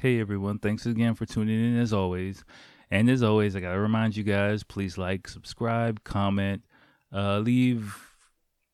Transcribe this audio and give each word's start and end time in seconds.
Hey 0.00 0.20
everyone, 0.20 0.60
thanks 0.60 0.86
again 0.86 1.16
for 1.16 1.26
tuning 1.26 1.58
in 1.58 1.76
as 1.76 1.92
always. 1.92 2.44
And 2.88 3.10
as 3.10 3.20
always, 3.20 3.56
I 3.56 3.60
gotta 3.60 3.80
remind 3.80 4.16
you 4.16 4.22
guys, 4.22 4.62
please 4.62 4.96
like, 4.96 5.26
subscribe, 5.26 6.04
comment, 6.04 6.62
uh, 7.12 7.40
leave 7.40 8.00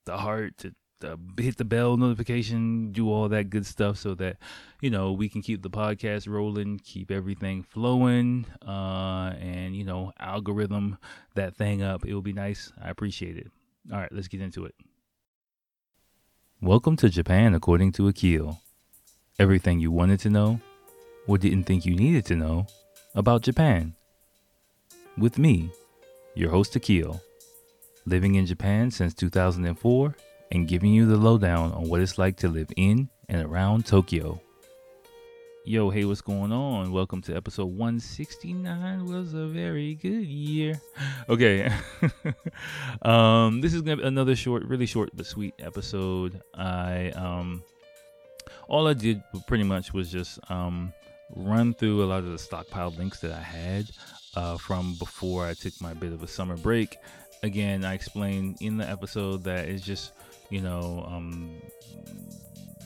the 0.04 0.18
heart, 0.18 0.58
to, 0.58 0.74
uh, 1.02 1.16
hit 1.38 1.56
the 1.56 1.64
bell 1.64 1.96
notification, 1.96 2.92
do 2.92 3.10
all 3.10 3.30
that 3.30 3.48
good 3.48 3.64
stuff 3.64 3.96
so 3.96 4.14
that 4.16 4.36
you 4.82 4.90
know 4.90 5.12
we 5.12 5.30
can 5.30 5.40
keep 5.40 5.62
the 5.62 5.70
podcast 5.70 6.28
rolling, 6.28 6.78
keep 6.84 7.10
everything 7.10 7.62
flowing, 7.62 8.44
uh, 8.60 9.32
and 9.40 9.74
you 9.74 9.82
know 9.82 10.12
algorithm 10.20 10.98
that 11.36 11.56
thing 11.56 11.82
up. 11.82 12.04
It 12.04 12.12
will 12.12 12.20
be 12.20 12.34
nice. 12.34 12.70
I 12.78 12.90
appreciate 12.90 13.38
it. 13.38 13.50
All 13.90 13.98
right, 13.98 14.12
let's 14.12 14.28
get 14.28 14.42
into 14.42 14.66
it. 14.66 14.74
Welcome 16.60 16.96
to 16.96 17.08
Japan 17.08 17.54
according 17.54 17.92
to 17.92 18.08
Akil. 18.08 18.60
Everything 19.38 19.80
you 19.80 19.90
wanted 19.90 20.20
to 20.20 20.28
know 20.28 20.60
or 21.26 21.38
didn't 21.38 21.64
think 21.64 21.86
you 21.86 21.94
needed 21.94 22.24
to 22.26 22.36
know 22.36 22.66
about 23.14 23.42
Japan. 23.42 23.94
With 25.16 25.38
me, 25.38 25.70
your 26.34 26.50
host 26.50 26.76
Akil, 26.76 27.20
living 28.06 28.34
in 28.34 28.46
Japan 28.46 28.90
since 28.90 29.14
2004 29.14 30.14
and 30.50 30.68
giving 30.68 30.92
you 30.92 31.06
the 31.06 31.16
lowdown 31.16 31.72
on 31.72 31.88
what 31.88 32.00
it's 32.00 32.18
like 32.18 32.36
to 32.38 32.48
live 32.48 32.70
in 32.76 33.08
and 33.28 33.42
around 33.42 33.86
Tokyo. 33.86 34.40
Yo, 35.66 35.88
hey, 35.88 36.04
what's 36.04 36.20
going 36.20 36.52
on? 36.52 36.92
Welcome 36.92 37.22
to 37.22 37.34
episode 37.34 37.66
169. 37.66 39.06
Was 39.06 39.32
a 39.32 39.46
very 39.46 39.94
good 39.94 40.26
year. 40.26 40.80
Okay. 41.28 41.72
um, 43.02 43.62
this 43.62 43.72
is 43.72 43.80
gonna 43.80 43.96
be 43.96 44.02
another 44.02 44.36
short, 44.36 44.62
really 44.64 44.84
short 44.84 45.08
but 45.14 45.24
sweet 45.24 45.54
episode. 45.58 46.42
I 46.52 47.12
um 47.12 47.62
all 48.68 48.86
I 48.86 48.92
did 48.92 49.22
pretty 49.46 49.64
much 49.64 49.94
was 49.94 50.12
just 50.12 50.38
um 50.50 50.92
run 51.34 51.74
through 51.74 52.02
a 52.02 52.06
lot 52.06 52.20
of 52.20 52.30
the 52.30 52.36
stockpiled 52.36 52.98
links 52.98 53.20
that 53.20 53.32
I 53.32 53.40
had 53.40 53.90
uh, 54.36 54.56
from 54.56 54.94
before 54.94 55.46
I 55.46 55.54
took 55.54 55.80
my 55.80 55.94
bit 55.94 56.12
of 56.12 56.22
a 56.22 56.28
summer 56.28 56.56
break. 56.56 56.96
Again, 57.42 57.84
I 57.84 57.94
explained 57.94 58.58
in 58.60 58.76
the 58.76 58.88
episode 58.88 59.44
that 59.44 59.68
it's 59.68 59.84
just, 59.84 60.12
you 60.50 60.60
know, 60.60 61.04
um, 61.06 61.50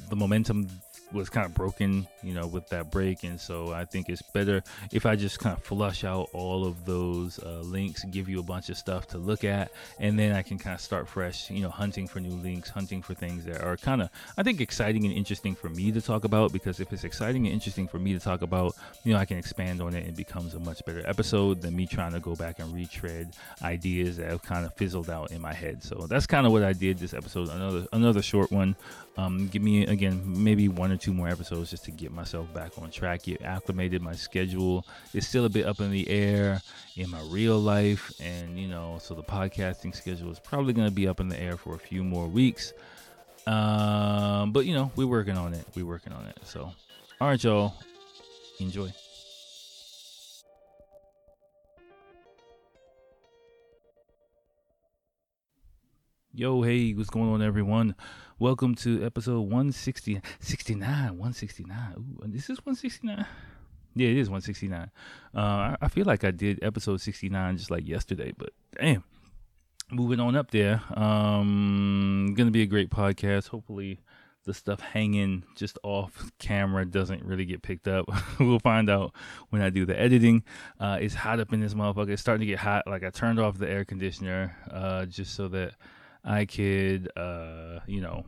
the 0.09 0.17
momentum 0.17 0.69
was 1.13 1.29
kind 1.29 1.47
of 1.47 1.55
broken, 1.55 2.07
you 2.23 2.35
know, 2.35 2.47
with 2.47 2.69
that 2.69 2.91
break, 2.91 3.25
and 3.25 3.41
so 3.41 3.73
I 3.73 3.85
think 3.85 4.09
it's 4.09 4.23
better 4.23 4.63
if 4.93 5.07
I 5.07 5.17
just 5.17 5.39
kind 5.39 5.57
of 5.57 5.63
flush 5.63 6.05
out 6.05 6.29
all 6.33 6.67
of 6.67 6.85
those 6.85 7.39
uh, 7.39 7.61
links, 7.65 8.05
give 8.05 8.29
you 8.29 8.41
a 8.41 8.43
bunch 8.43 8.69
of 8.69 8.77
stuff 8.77 9.07
to 9.09 9.19
look 9.19 9.45
at, 9.45 9.71
and 9.99 10.19
then 10.19 10.33
I 10.33 10.43
can 10.43 10.59
kind 10.59 10.75
of 10.75 10.81
start 10.81 11.09
fresh, 11.09 11.51
you 11.51 11.63
know, 11.63 11.71
hunting 11.71 12.07
for 12.07 12.21
new 12.21 12.35
links, 12.35 12.69
hunting 12.71 13.03
for 13.03 13.15
things 13.15 13.45
that 13.45 13.63
are 13.63 13.77
kind 13.77 14.03
of, 14.03 14.11
I 14.37 14.43
think, 14.43 14.61
exciting 14.61 15.05
and 15.05 15.15
interesting 15.15 15.55
for 15.55 15.69
me 15.69 15.93
to 15.93 16.01
talk 16.01 16.25
about. 16.25 16.53
Because 16.53 16.81
if 16.81 16.93
it's 16.93 17.05
exciting 17.05 17.47
and 17.47 17.55
interesting 17.55 17.89
for 17.89 17.99
me 17.99 18.13
to 18.13 18.21
talk 18.21 18.43
about, 18.43 18.75
you 19.05 19.13
know, 19.13 19.19
I 19.19 19.25
can 19.25 19.39
expand 19.39 19.81
on 19.81 19.95
it 19.95 20.01
and 20.01 20.09
it 20.09 20.17
becomes 20.17 20.55
a 20.55 20.61
much 20.61 20.85
better 20.85 21.03
episode 21.07 21.63
than 21.63 21.75
me 21.75 21.87
trying 21.87 22.13
to 22.13 22.21
go 22.21 22.35
back 22.35 22.59
and 22.59 22.73
retread 22.75 23.35
ideas 23.63 24.17
that 24.19 24.31
have 24.31 24.43
kind 24.43 24.67
of 24.67 24.75
fizzled 24.75 25.11
out 25.11 25.31
in 25.31 25.41
my 25.41 25.53
head. 25.55 25.83
So 25.83 26.07
that's 26.09 26.27
kind 26.27 26.47
of 26.47 26.53
what 26.53 26.63
I 26.63 26.73
did 26.73 26.99
this 26.99 27.15
episode. 27.15 27.49
Another 27.49 27.87
another 27.93 28.23
short 28.23 28.51
one. 28.53 28.77
Um, 29.17 29.49
give 29.49 29.63
me 29.63 29.85
again 29.85 30.23
maybe 30.25 30.69
one 30.69 30.93
or 30.93 30.97
two 30.99 31.13
more 31.13 31.29
episodes 31.29 31.71
just 31.71 31.85
to 31.85 31.91
get 31.91 32.13
myself 32.13 32.53
back 32.53 32.73
on 32.79 32.91
track, 32.91 33.23
get 33.23 33.43
acclimated. 33.43 34.03
My 34.03 34.15
schedule 34.15 34.85
is 35.15 35.27
still 35.27 35.45
a 35.45 35.49
bit 35.49 35.67
up 35.67 35.81
in 35.81 35.91
the 35.91 36.09
air 36.09 36.61
in 36.97 37.11
my 37.11 37.21
real 37.31 37.59
life, 37.59 38.13
and 38.21 38.59
you 38.59 38.69
know, 38.69 38.99
so 39.01 39.15
the 39.15 39.23
podcasting 39.23 39.95
schedule 39.95 40.31
is 40.31 40.39
probably 40.39 40.73
going 40.73 40.89
to 40.89 40.95
be 40.95 41.09
up 41.09 41.21
in 41.21 41.29
the 41.29 41.41
air 41.41 41.57
for 41.57 41.75
a 41.75 41.79
few 41.79 42.05
more 42.05 42.27
weeks. 42.27 42.73
Um, 43.47 44.53
but 44.53 44.67
you 44.67 44.75
know, 44.75 44.91
we're 44.97 45.07
working 45.07 45.37
on 45.37 45.55
it. 45.55 45.65
We're 45.75 45.87
working 45.87 46.13
on 46.13 46.27
it. 46.27 46.39
So, 46.45 46.73
all 47.21 47.29
right, 47.29 47.43
y'all, 47.43 47.75
enjoy. 48.61 48.93
Yo, 56.35 56.63
hey, 56.63 56.93
what's 56.93 57.11
going 57.11 57.29
on, 57.31 57.43
everyone? 57.43 57.97
Welcome 58.41 58.77
to 58.77 59.05
episode 59.05 59.41
160, 59.41 60.21
69, 60.39 60.87
169. 60.87 61.95
Ooh, 61.97 62.21
this 62.29 62.45
is 62.45 62.59
169. 62.59 63.27
Yeah, 63.97 64.09
it 64.11 64.17
is 64.17 64.31
169. 64.31 64.93
Uh, 65.35 65.39
I, 65.41 65.77
I 65.81 65.89
feel 65.89 66.05
like 66.05 66.23
I 66.23 66.31
did 66.31 66.63
episode 66.63 67.01
69 67.01 67.57
just 67.57 67.73
like 67.73 67.89
yesterday, 67.89 68.33
but 68.39 68.51
damn. 68.81 69.03
Moving 69.91 70.21
on 70.21 70.37
up 70.37 70.53
there. 70.53 70.81
Um, 70.95 72.33
gonna 72.37 72.53
be 72.53 72.63
a 72.63 72.67
great 72.67 72.91
podcast. 72.91 73.49
Hopefully, 73.49 73.99
the 74.45 74.55
stuff 74.55 74.79
hanging 74.79 75.43
just 75.57 75.77
off 75.83 76.31
camera 76.39 76.85
doesn't 76.85 77.25
really 77.25 77.45
get 77.45 77.63
picked 77.63 77.89
up. 77.89 78.09
we'll 78.39 78.61
find 78.61 78.89
out 78.89 79.17
when 79.49 79.63
I 79.63 79.71
do 79.71 79.85
the 79.85 79.99
editing. 79.99 80.45
Uh, 80.79 80.99
it's 81.01 81.15
hot 81.15 81.41
up 81.41 81.53
in 81.53 81.59
this 81.59 81.75
motherfucker. 81.75 82.11
It's 82.11 82.23
starting 82.23 82.47
to 82.47 82.53
get 82.53 82.61
hot. 82.61 82.87
Like 82.87 83.03
I 83.03 83.11
turned 83.11 83.41
off 83.41 83.59
the 83.59 83.69
air 83.69 83.85
conditioner 83.85 84.57
uh, 84.71 85.07
just 85.07 85.35
so 85.35 85.49
that 85.49 85.75
I 86.25 86.45
could, 86.45 87.11
uh, 87.17 87.81
you 87.87 88.01
know, 88.01 88.25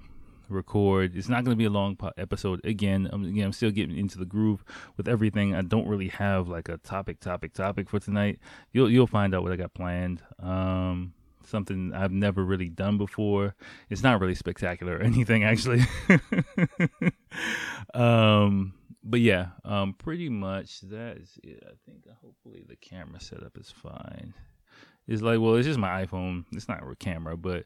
record. 0.50 1.16
It's 1.16 1.28
not 1.28 1.44
going 1.44 1.52
to 1.52 1.58
be 1.58 1.64
a 1.64 1.70
long 1.70 1.96
po- 1.96 2.12
episode. 2.18 2.60
Again, 2.64 3.08
I'm, 3.12 3.24
again, 3.24 3.46
I'm 3.46 3.52
still 3.52 3.70
getting 3.70 3.96
into 3.96 4.18
the 4.18 4.24
groove 4.24 4.64
with 4.96 5.08
everything. 5.08 5.54
I 5.54 5.62
don't 5.62 5.86
really 5.88 6.08
have 6.08 6.48
like 6.48 6.68
a 6.68 6.78
topic, 6.78 7.20
topic, 7.20 7.52
topic 7.52 7.88
for 7.88 7.98
tonight. 7.98 8.38
You'll 8.72 8.90
you'll 8.90 9.06
find 9.06 9.34
out 9.34 9.42
what 9.42 9.52
I 9.52 9.56
got 9.56 9.74
planned. 9.74 10.22
Um, 10.38 11.14
something 11.44 11.92
I've 11.94 12.12
never 12.12 12.44
really 12.44 12.68
done 12.68 12.98
before. 12.98 13.54
It's 13.88 14.02
not 14.02 14.20
really 14.20 14.34
spectacular 14.34 14.96
or 14.96 15.00
anything 15.02 15.44
actually. 15.44 15.82
um, 17.94 18.74
but 19.02 19.20
yeah, 19.20 19.48
um, 19.64 19.94
pretty 19.94 20.28
much 20.28 20.80
that 20.82 21.18
is 21.18 21.38
it. 21.42 21.62
I 21.66 21.74
think 21.86 22.06
hopefully 22.22 22.64
the 22.68 22.76
camera 22.76 23.20
setup 23.20 23.56
is 23.56 23.70
fine. 23.70 24.34
It's 25.10 25.22
like, 25.22 25.40
well, 25.40 25.56
it's 25.56 25.66
just 25.66 25.78
my 25.78 26.06
iPhone. 26.06 26.44
It's 26.52 26.68
not 26.68 26.88
a 26.88 26.94
camera, 26.94 27.36
but 27.36 27.64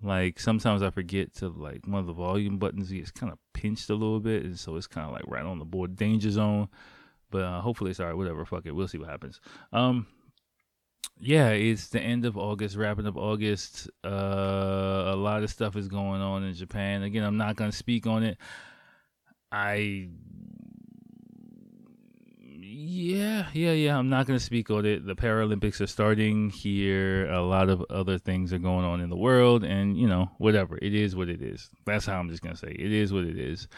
like 0.00 0.38
sometimes 0.38 0.80
I 0.80 0.90
forget 0.90 1.34
to 1.36 1.48
like 1.48 1.86
one 1.88 1.98
of 1.98 2.06
the 2.06 2.12
volume 2.12 2.56
buttons 2.56 2.92
gets 2.92 3.10
kind 3.10 3.32
of 3.32 3.38
pinched 3.52 3.90
a 3.90 3.94
little 3.94 4.20
bit, 4.20 4.44
and 4.44 4.56
so 4.56 4.76
it's 4.76 4.86
kind 4.86 5.04
of 5.04 5.12
like 5.12 5.24
right 5.26 5.44
on 5.44 5.58
the 5.58 5.64
board 5.64 5.96
danger 5.96 6.30
zone. 6.30 6.68
But 7.30 7.42
uh, 7.42 7.60
hopefully 7.60 7.90
it's 7.90 7.98
all 7.98 8.06
right. 8.06 8.16
Whatever, 8.16 8.44
fuck 8.44 8.64
it. 8.64 8.76
We'll 8.76 8.86
see 8.86 8.98
what 8.98 9.08
happens. 9.08 9.40
Um, 9.72 10.06
yeah, 11.18 11.48
it's 11.48 11.88
the 11.88 12.00
end 12.00 12.24
of 12.26 12.36
August, 12.36 12.76
wrapping 12.76 13.08
up 13.08 13.16
August. 13.16 13.90
Uh, 14.04 14.08
a 15.08 15.16
lot 15.16 15.42
of 15.42 15.50
stuff 15.50 15.74
is 15.74 15.88
going 15.88 16.20
on 16.20 16.44
in 16.44 16.54
Japan. 16.54 17.02
Again, 17.02 17.24
I'm 17.24 17.36
not 17.36 17.56
gonna 17.56 17.72
speak 17.72 18.06
on 18.06 18.22
it. 18.22 18.38
I 19.50 20.10
yeah, 22.66 23.46
yeah, 23.52 23.72
yeah. 23.72 23.98
I'm 23.98 24.08
not 24.08 24.26
going 24.26 24.38
to 24.38 24.44
speak 24.44 24.70
on 24.70 24.86
it. 24.86 25.06
The 25.06 25.14
Paralympics 25.14 25.80
are 25.80 25.86
starting 25.86 26.50
here. 26.50 27.30
A 27.30 27.42
lot 27.42 27.68
of 27.68 27.84
other 27.90 28.18
things 28.18 28.52
are 28.52 28.58
going 28.58 28.84
on 28.84 29.00
in 29.00 29.10
the 29.10 29.16
world, 29.16 29.64
and 29.64 29.96
you 29.96 30.08
know, 30.08 30.30
whatever. 30.38 30.78
It 30.80 30.94
is 30.94 31.14
what 31.14 31.28
it 31.28 31.42
is. 31.42 31.70
That's 31.84 32.06
how 32.06 32.18
I'm 32.18 32.30
just 32.30 32.42
going 32.42 32.54
to 32.54 32.58
say. 32.58 32.70
It 32.70 32.92
is 32.92 33.12
what 33.12 33.24
it 33.24 33.38
is. 33.38 33.68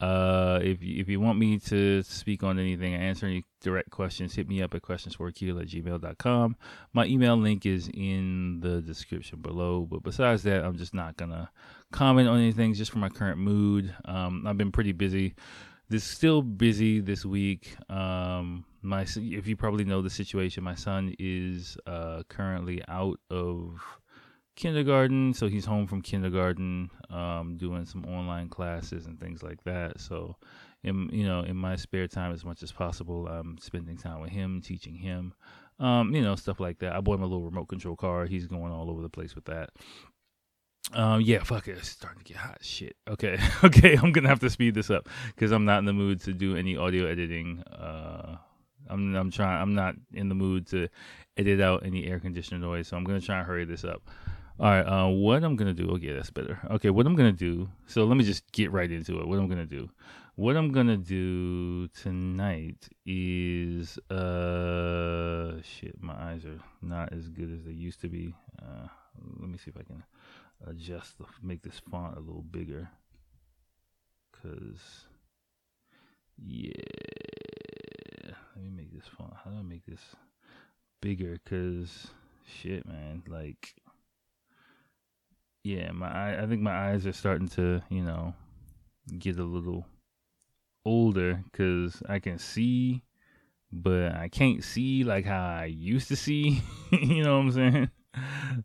Uh, 0.00 0.58
if 0.60 0.82
you, 0.82 1.00
if 1.00 1.08
you 1.08 1.20
want 1.20 1.38
me 1.38 1.58
to 1.60 2.02
speak 2.02 2.42
on 2.42 2.58
anything, 2.58 2.92
answer 2.92 3.26
any 3.26 3.44
direct 3.60 3.90
questions, 3.90 4.34
hit 4.34 4.48
me 4.48 4.60
up 4.60 4.74
at 4.74 4.82
questionsforakil 4.82 5.60
at 5.60 5.68
gmail.com. 5.68 6.56
My 6.92 7.06
email 7.06 7.36
link 7.36 7.64
is 7.64 7.88
in 7.94 8.58
the 8.58 8.82
description 8.82 9.40
below. 9.40 9.86
But 9.88 10.02
besides 10.02 10.42
that, 10.42 10.64
I'm 10.64 10.76
just 10.76 10.92
not 10.92 11.16
gonna 11.16 11.50
comment 11.92 12.28
on 12.28 12.38
anything 12.38 12.74
just 12.74 12.90
for 12.90 12.98
my 12.98 13.10
current 13.10 13.38
mood. 13.38 13.94
Um, 14.04 14.44
I've 14.44 14.58
been 14.58 14.72
pretty 14.72 14.92
busy 14.92 15.36
this 15.92 16.04
still 16.04 16.40
busy 16.40 17.00
this 17.00 17.22
week. 17.24 17.76
Um, 17.90 18.64
my 18.80 19.02
if 19.02 19.46
you 19.46 19.56
probably 19.56 19.84
know 19.84 20.00
the 20.00 20.08
situation, 20.08 20.64
my 20.64 20.74
son 20.74 21.14
is 21.18 21.76
uh, 21.86 22.22
currently 22.28 22.82
out 22.88 23.20
of 23.30 23.78
kindergarten, 24.56 25.34
so 25.34 25.48
he's 25.48 25.66
home 25.66 25.86
from 25.86 26.00
kindergarten, 26.00 26.90
um, 27.10 27.58
doing 27.58 27.84
some 27.84 28.06
online 28.06 28.48
classes 28.48 29.04
and 29.04 29.20
things 29.20 29.42
like 29.42 29.62
that. 29.64 30.00
So, 30.00 30.36
in 30.82 31.10
you 31.12 31.26
know, 31.26 31.42
in 31.42 31.56
my 31.56 31.76
spare 31.76 32.08
time, 32.08 32.32
as 32.32 32.42
much 32.42 32.62
as 32.62 32.72
possible, 32.72 33.28
I'm 33.28 33.58
spending 33.58 33.98
time 33.98 34.22
with 34.22 34.30
him, 34.30 34.62
teaching 34.62 34.94
him, 34.94 35.34
um, 35.78 36.14
you 36.14 36.22
know, 36.22 36.36
stuff 36.36 36.58
like 36.58 36.78
that. 36.78 36.94
I 36.94 37.02
bought 37.02 37.16
him 37.16 37.22
a 37.22 37.26
little 37.26 37.44
remote 37.44 37.68
control 37.68 37.96
car. 37.96 38.24
He's 38.24 38.46
going 38.46 38.72
all 38.72 38.90
over 38.90 39.02
the 39.02 39.10
place 39.10 39.34
with 39.34 39.44
that. 39.44 39.70
Um, 40.92 41.20
yeah, 41.20 41.42
fuck 41.42 41.68
it. 41.68 41.78
It's 41.78 41.88
starting 41.88 42.18
to 42.18 42.24
get 42.24 42.36
hot. 42.36 42.58
Shit. 42.62 42.96
Okay, 43.08 43.38
okay. 43.64 43.96
I'm 43.96 44.12
gonna 44.12 44.28
have 44.28 44.40
to 44.40 44.50
speed 44.50 44.74
this 44.74 44.90
up 44.90 45.08
because 45.34 45.52
I'm 45.52 45.64
not 45.64 45.78
in 45.78 45.84
the 45.84 45.92
mood 45.92 46.20
to 46.22 46.32
do 46.32 46.56
any 46.56 46.76
audio 46.76 47.06
editing. 47.06 47.62
Uh, 47.62 48.36
I'm 48.88 49.14
I'm 49.14 49.30
trying. 49.30 49.62
I'm 49.62 49.74
not 49.74 49.94
in 50.12 50.28
the 50.28 50.34
mood 50.34 50.66
to 50.68 50.88
edit 51.36 51.60
out 51.60 51.86
any 51.86 52.06
air 52.06 52.18
conditioner 52.20 52.58
noise, 52.58 52.88
so 52.88 52.96
I'm 52.96 53.04
gonna 53.04 53.20
try 53.20 53.38
and 53.38 53.46
hurry 53.46 53.64
this 53.64 53.84
up. 53.84 54.02
All 54.60 54.70
right. 54.70 54.82
Uh, 54.82 55.08
what 55.08 55.42
I'm 55.44 55.56
gonna 55.56 55.72
do? 55.72 55.88
Okay, 55.92 56.12
that's 56.12 56.30
better. 56.30 56.58
Okay, 56.70 56.90
what 56.90 57.06
I'm 57.06 57.16
gonna 57.16 57.32
do. 57.32 57.68
So 57.86 58.04
let 58.04 58.16
me 58.16 58.24
just 58.24 58.50
get 58.52 58.70
right 58.72 58.90
into 58.90 59.20
it. 59.20 59.26
What 59.26 59.38
I'm 59.38 59.48
gonna 59.48 59.64
do. 59.66 59.88
What 60.34 60.56
I'm 60.56 60.72
gonna 60.72 60.96
do 60.96 61.88
tonight 61.88 62.88
is 63.06 63.98
uh 64.10 65.60
shit. 65.62 66.00
My 66.02 66.14
eyes 66.14 66.44
are 66.44 66.58
not 66.82 67.12
as 67.12 67.28
good 67.28 67.52
as 67.52 67.64
they 67.64 67.72
used 67.72 68.00
to 68.00 68.08
be. 68.08 68.34
Uh, 68.60 68.88
let 69.42 69.50
me 69.50 69.58
see 69.58 69.70
if 69.70 69.76
I 69.76 69.82
can 69.82 70.02
adjust 70.66 71.18
the 71.18 71.24
make 71.42 71.62
this 71.62 71.80
font 71.90 72.16
a 72.16 72.20
little 72.20 72.44
bigger 72.50 72.88
because 74.30 75.06
yeah 76.38 76.72
let 78.54 78.64
me 78.64 78.70
make 78.70 78.92
this 78.92 79.08
font? 79.08 79.32
How 79.44 79.50
do 79.50 79.58
I 79.58 79.62
make 79.62 79.84
this 79.86 80.14
bigger? 81.00 81.38
Cause 81.44 82.08
shit, 82.46 82.86
man, 82.86 83.22
like, 83.28 83.74
yeah, 85.64 85.90
my 85.92 86.08
eye, 86.08 86.42
I 86.42 86.46
think 86.46 86.60
my 86.60 86.90
eyes 86.90 87.06
are 87.06 87.12
starting 87.12 87.48
to, 87.50 87.82
you 87.88 88.02
know, 88.02 88.34
get 89.18 89.38
a 89.38 89.44
little 89.44 89.86
older 90.84 91.42
because 91.50 92.02
I 92.08 92.18
can 92.18 92.38
see, 92.38 93.02
but 93.72 94.14
I 94.14 94.28
can't 94.28 94.62
see 94.62 95.04
like 95.04 95.24
how 95.24 95.44
I 95.44 95.64
used 95.66 96.08
to 96.08 96.16
see. 96.16 96.62
you 96.92 97.22
know 97.22 97.38
what 97.38 97.44
I'm 97.44 97.52
saying? 97.52 97.90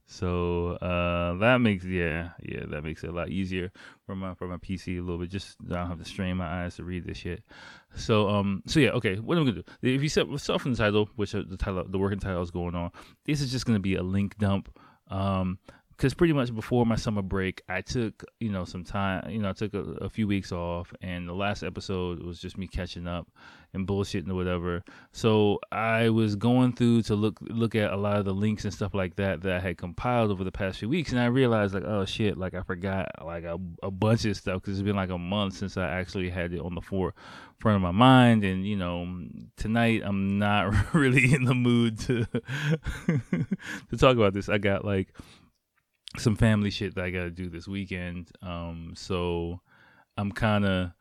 So 0.05 0.71
uh, 0.81 1.37
that 1.37 1.59
makes 1.59 1.85
yeah 1.85 2.29
yeah 2.41 2.65
that 2.69 2.83
makes 2.83 3.03
it 3.03 3.09
a 3.09 3.13
lot 3.13 3.29
easier 3.29 3.71
for 4.05 4.15
my 4.15 4.33
for 4.33 4.47
my 4.47 4.57
PC 4.57 4.97
a 4.97 5.01
little 5.01 5.17
bit. 5.17 5.29
Just 5.29 5.57
I 5.69 5.75
don't 5.75 5.87
have 5.87 5.99
to 5.99 6.05
strain 6.05 6.37
my 6.37 6.63
eyes 6.63 6.75
to 6.75 6.83
read 6.83 7.05
this 7.05 7.17
shit. 7.17 7.43
So 7.95 8.29
um 8.29 8.63
so 8.65 8.79
yeah 8.79 8.91
okay 8.91 9.15
what 9.15 9.37
am 9.37 9.43
I 9.43 9.51
gonna 9.51 9.63
do? 9.63 9.95
If 9.95 10.03
you 10.03 10.09
set 10.09 10.27
start 10.39 10.61
from 10.61 10.73
the 10.73 10.77
title, 10.77 11.09
which 11.15 11.31
the 11.31 11.57
title 11.57 11.85
the 11.87 11.97
working 11.97 12.19
title 12.19 12.41
is 12.41 12.51
going 12.51 12.75
on, 12.75 12.91
this 13.25 13.41
is 13.41 13.51
just 13.51 13.65
gonna 13.65 13.79
be 13.79 13.95
a 13.95 14.03
link 14.03 14.37
dump. 14.37 14.69
Um, 15.09 15.59
because 15.97 16.13
pretty 16.13 16.33
much 16.33 16.53
before 16.53 16.85
my 16.85 16.95
summer 16.95 17.23
break, 17.23 17.63
I 17.67 17.81
took 17.81 18.23
you 18.39 18.51
know 18.51 18.65
some 18.65 18.83
time. 18.83 19.29
You 19.31 19.39
know, 19.39 19.49
I 19.49 19.53
took 19.53 19.73
a, 19.73 19.79
a, 19.79 20.09
few 20.09 20.27
weeks 20.27 20.51
off, 20.51 20.93
and 21.01 21.27
the 21.27 21.33
last 21.33 21.63
episode 21.63 22.21
was 22.21 22.39
just 22.39 22.57
me 22.57 22.67
catching 22.67 23.07
up 23.07 23.27
and 23.73 23.87
bullshitting 23.87 24.29
or 24.29 24.35
whatever. 24.35 24.83
So 25.11 25.59
I 25.71 26.09
was 26.09 26.35
going 26.35 26.73
through 26.73 27.01
to 27.03 27.15
look 27.15 27.39
look 27.41 27.73
at 27.73 27.91
a 27.91 27.97
lot 27.97 28.17
of 28.17 28.25
the 28.25 28.33
links 28.33 28.63
and 28.63 28.73
stuff 28.73 28.93
like 28.93 29.15
that 29.15 29.41
that 29.41 29.51
I 29.53 29.59
had 29.59 29.77
compiled 29.77 30.29
over 30.29 30.43
the 30.43 30.51
past 30.51 30.77
few 30.77 30.87
weeks, 30.87 31.11
and 31.11 31.19
I 31.19 31.25
realized 31.25 31.73
like, 31.73 31.85
oh 31.85 32.05
shit, 32.05 32.37
like 32.37 32.53
I 32.53 32.61
forgot 32.61 33.09
like 33.25 33.43
a, 33.43 33.57
a 33.81 33.89
bunch 33.89 34.25
of 34.25 34.37
stuff 34.37 34.61
because 34.61 34.77
it's 34.77 34.85
been 34.85 34.95
like 34.95 35.09
a 35.09 35.17
month 35.17 35.55
since 35.55 35.77
I 35.77 35.87
actually 35.87 36.29
had 36.29 36.53
it 36.53 36.59
on 36.59 36.75
the 36.75 36.81
forefront 36.81 37.75
of 37.75 37.81
my 37.81 37.91
mind, 37.91 38.43
and 38.43 38.67
you 38.67 38.77
know, 38.77 39.25
tonight 39.55 40.03
I'm 40.05 40.37
not 40.37 40.93
really 40.93 41.33
in 41.33 41.45
the 41.45 41.55
mood 41.55 41.99
to 42.01 42.25
to 43.07 43.97
talk 43.97 44.15
about 44.15 44.35
this. 44.35 44.47
I 44.47 44.59
got 44.59 44.85
like 44.85 45.07
some 46.19 46.35
family 46.35 46.69
shit 46.69 46.95
that 46.95 47.03
I 47.03 47.09
got 47.09 47.23
to 47.23 47.31
do 47.31 47.49
this 47.49 47.67
weekend. 47.67 48.31
Um, 48.41 48.93
so 48.95 49.61
I'm 50.17 50.31
kind 50.31 50.65
of 50.65 50.91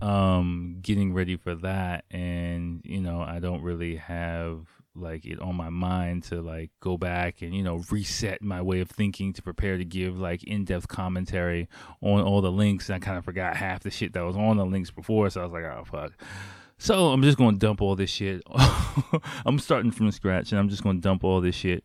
um 0.00 0.78
getting 0.80 1.12
ready 1.12 1.36
for 1.36 1.56
that 1.56 2.04
and 2.10 2.80
you 2.84 3.00
know 3.00 3.20
I 3.20 3.40
don't 3.40 3.62
really 3.62 3.96
have 3.96 4.60
like 4.94 5.24
it 5.24 5.40
on 5.40 5.56
my 5.56 5.70
mind 5.70 6.24
to 6.24 6.40
like 6.40 6.70
go 6.80 6.96
back 6.96 7.42
and 7.42 7.54
you 7.54 7.62
know 7.62 7.82
reset 7.90 8.40
my 8.42 8.62
way 8.62 8.80
of 8.80 8.88
thinking 8.88 9.32
to 9.32 9.42
prepare 9.42 9.76
to 9.76 9.84
give 9.84 10.18
like 10.18 10.44
in-depth 10.44 10.88
commentary 10.88 11.68
on 12.00 12.20
all 12.20 12.40
the 12.40 12.50
links 12.50 12.88
and 12.88 12.96
I 12.96 13.04
kind 13.04 13.18
of 13.18 13.24
forgot 13.24 13.56
half 13.56 13.82
the 13.82 13.90
shit 13.90 14.12
that 14.12 14.22
was 14.22 14.36
on 14.36 14.56
the 14.56 14.66
links 14.66 14.90
before 14.90 15.30
so 15.30 15.40
I 15.40 15.44
was 15.44 15.52
like 15.52 15.64
oh 15.64 15.84
fuck 15.84 16.12
so 16.78 17.08
I'm 17.08 17.22
just 17.22 17.38
to 17.38 17.52
dump 17.52 17.82
all 17.82 17.96
this 17.96 18.10
shit 18.10 18.42
I'm 19.46 19.58
starting 19.58 19.90
from 19.90 20.10
scratch 20.12 20.52
and 20.52 20.60
I'm 20.60 20.68
just 20.68 20.84
to 20.84 20.94
dump 20.94 21.24
all 21.24 21.40
this 21.40 21.56
shit 21.56 21.84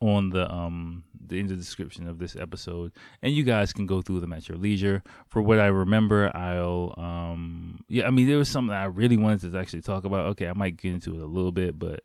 on 0.00 0.30
the 0.30 0.52
um 0.52 1.04
in 1.32 1.46
the 1.46 1.56
description 1.56 2.08
of 2.08 2.18
this 2.18 2.36
episode, 2.36 2.92
and 3.22 3.32
you 3.32 3.42
guys 3.42 3.72
can 3.72 3.86
go 3.86 4.02
through 4.02 4.20
them 4.20 4.32
at 4.32 4.48
your 4.48 4.58
leisure. 4.58 5.02
For 5.28 5.42
what 5.42 5.58
I 5.58 5.66
remember, 5.66 6.30
I'll 6.34 6.94
um 6.96 7.84
yeah, 7.88 8.06
I 8.06 8.10
mean 8.10 8.26
there 8.26 8.38
was 8.38 8.48
something 8.48 8.74
I 8.74 8.84
really 8.84 9.16
wanted 9.16 9.52
to 9.52 9.58
actually 9.58 9.82
talk 9.82 10.04
about. 10.04 10.26
Okay, 10.26 10.48
I 10.48 10.52
might 10.52 10.76
get 10.76 10.92
into 10.92 11.14
it 11.14 11.22
a 11.22 11.26
little 11.26 11.52
bit, 11.52 11.78
but 11.78 12.00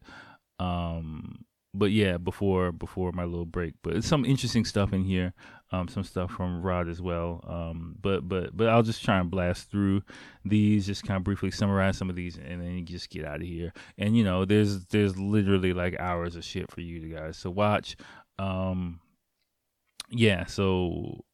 um 0.60 1.46
but 1.78 1.92
yeah, 1.92 2.18
before 2.18 2.72
before 2.72 3.12
my 3.12 3.26
little 3.26 3.46
break. 3.46 3.76
But 3.84 3.96
it's 3.96 4.08
some 4.08 4.26
interesting 4.26 4.66
stuff 4.66 4.94
in 4.94 5.04
here. 5.04 5.34
Um, 5.72 5.88
some 5.90 6.04
stuff 6.04 6.32
from 6.32 6.62
Rod 6.62 6.88
as 6.88 7.02
well. 7.02 7.44
Um, 7.46 7.96
but 8.02 8.28
but 8.28 8.56
but 8.56 8.70
I'll 8.70 8.84
just 8.84 9.04
try 9.04 9.20
and 9.20 9.30
blast 9.30 9.70
through 9.70 10.02
these, 10.46 10.88
just 10.88 11.06
kind 11.06 11.18
of 11.18 11.24
briefly 11.24 11.52
summarize 11.52 11.98
some 11.98 12.10
of 12.10 12.16
these, 12.16 12.38
and 12.38 12.62
then 12.62 12.86
just 12.86 13.10
get 13.10 13.26
out 13.26 13.42
of 13.42 13.48
here. 13.48 13.74
And 13.98 14.18
you 14.18 14.24
know, 14.24 14.46
there's 14.46 14.86
there's 14.86 15.18
literally 15.18 15.74
like 15.74 16.00
hours 16.00 16.36
of 16.36 16.44
shit 16.44 16.72
for 16.72 16.82
you 16.82 17.14
guys 17.14 17.42
to 17.42 17.52
watch. 17.52 17.98
Um, 18.40 19.02
yeah, 20.10 20.46
so 20.46 21.26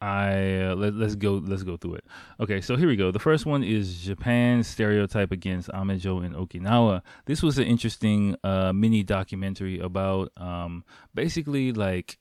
I 0.00 0.60
uh, 0.60 0.74
let, 0.74 0.94
us 0.94 1.14
go 1.14 1.42
let's 1.44 1.62
go 1.62 1.76
through 1.78 1.94
it. 1.94 2.04
Okay, 2.38 2.60
so 2.60 2.76
here 2.76 2.88
we 2.88 2.96
go. 2.96 3.10
The 3.10 3.18
first 3.18 3.46
one 3.46 3.64
is 3.64 4.02
Japan's 4.02 4.66
stereotype 4.66 5.32
against 5.32 5.70
Amejo 5.70 6.24
in 6.24 6.34
Okinawa. 6.34 7.00
This 7.24 7.42
was 7.42 7.56
an 7.56 7.64
interesting 7.64 8.36
uh, 8.44 8.72
mini 8.74 9.02
documentary 9.02 9.78
about 9.78 10.30
um, 10.36 10.84
basically 11.14 11.72
like 11.72 12.18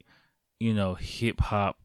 you 0.62 0.74
know 0.74 0.94
hip 0.94 1.42
hop 1.42 1.78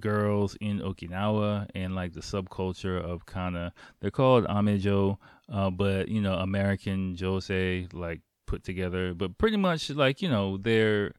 girls 0.00 0.56
in 0.60 0.80
Okinawa 0.80 1.68
and 1.74 1.94
like 1.94 2.14
the 2.14 2.20
subculture 2.20 3.00
of 3.00 3.24
kind 3.26 3.56
of 3.56 3.72
they're 4.00 4.10
called 4.10 4.44
Amejo, 4.46 5.18
uh, 5.52 5.70
but 5.70 6.08
you 6.08 6.20
know 6.20 6.34
American 6.34 7.16
Jose 7.20 7.86
like 7.92 8.22
put 8.48 8.64
together, 8.64 9.14
but 9.14 9.38
pretty 9.38 9.56
much 9.56 9.88
like 9.90 10.20
you 10.20 10.28
know 10.28 10.56
they're 10.56 11.12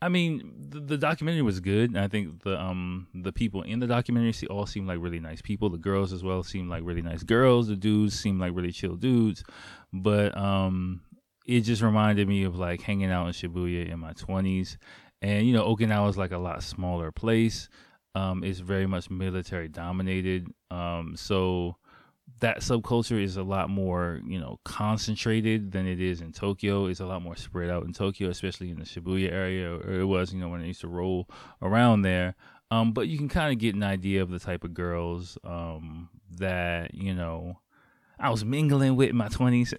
I 0.00 0.08
mean, 0.08 0.68
the, 0.68 0.80
the, 0.80 0.98
documentary 0.98 1.42
was 1.42 1.58
good. 1.58 1.96
I 1.96 2.06
think 2.06 2.44
the 2.44 2.60
um 2.60 3.08
the 3.14 3.32
people 3.32 3.62
in 3.62 3.80
the 3.80 3.86
documentary 3.86 4.32
see, 4.32 4.46
all 4.46 4.66
seem 4.66 4.86
like 4.86 4.98
really 5.00 5.18
nice 5.18 5.42
people. 5.42 5.70
The 5.70 5.78
girls 5.78 6.12
as 6.12 6.22
well 6.22 6.42
seem 6.44 6.68
like 6.68 6.82
really 6.84 7.02
nice 7.02 7.24
girls. 7.24 7.66
The 7.66 7.76
dudes 7.76 8.18
seem 8.18 8.38
like 8.38 8.54
really 8.54 8.70
chill 8.70 8.94
dudes. 8.94 9.42
But 9.92 10.36
um, 10.38 11.00
it 11.46 11.62
just 11.62 11.82
reminded 11.82 12.28
me 12.28 12.44
of 12.44 12.56
like 12.56 12.80
hanging 12.80 13.10
out 13.10 13.26
in 13.26 13.32
Shibuya 13.32 13.90
in 13.90 13.98
my 13.98 14.12
twenties, 14.12 14.78
and 15.20 15.46
you 15.46 15.52
know, 15.52 15.74
Okinawa 15.74 16.08
is 16.10 16.16
like 16.16 16.32
a 16.32 16.38
lot 16.38 16.62
smaller 16.62 17.10
place. 17.10 17.68
Um, 18.14 18.44
it's 18.44 18.60
very 18.60 18.86
much 18.86 19.10
military 19.10 19.68
dominated. 19.68 20.46
Um, 20.70 21.14
so 21.16 21.76
that 22.40 22.58
subculture 22.58 23.22
is 23.22 23.36
a 23.36 23.42
lot 23.42 23.68
more, 23.68 24.20
you 24.26 24.38
know, 24.38 24.60
concentrated 24.64 25.72
than 25.72 25.86
it 25.86 26.00
is 26.00 26.20
in 26.20 26.32
Tokyo. 26.32 26.86
It's 26.86 27.00
a 27.00 27.06
lot 27.06 27.22
more 27.22 27.36
spread 27.36 27.70
out 27.70 27.84
in 27.84 27.92
Tokyo, 27.92 28.28
especially 28.30 28.70
in 28.70 28.78
the 28.78 28.84
Shibuya 28.84 29.32
area, 29.32 29.74
or 29.74 30.00
it 30.00 30.04
was, 30.04 30.32
you 30.32 30.40
know, 30.40 30.48
when 30.48 30.60
I 30.60 30.66
used 30.66 30.82
to 30.82 30.88
roll 30.88 31.28
around 31.62 32.02
there. 32.02 32.36
Um, 32.70 32.92
but 32.92 33.08
you 33.08 33.18
can 33.18 33.28
kind 33.28 33.52
of 33.52 33.58
get 33.58 33.74
an 33.74 33.82
idea 33.82 34.22
of 34.22 34.30
the 34.30 34.38
type 34.38 34.62
of 34.62 34.74
girls 34.74 35.38
um, 35.42 36.10
that, 36.36 36.94
you 36.94 37.14
know, 37.14 37.58
I 38.20 38.30
was 38.30 38.44
mingling 38.44 38.96
with 38.96 39.10
in 39.10 39.16
my 39.16 39.28
20s. 39.28 39.74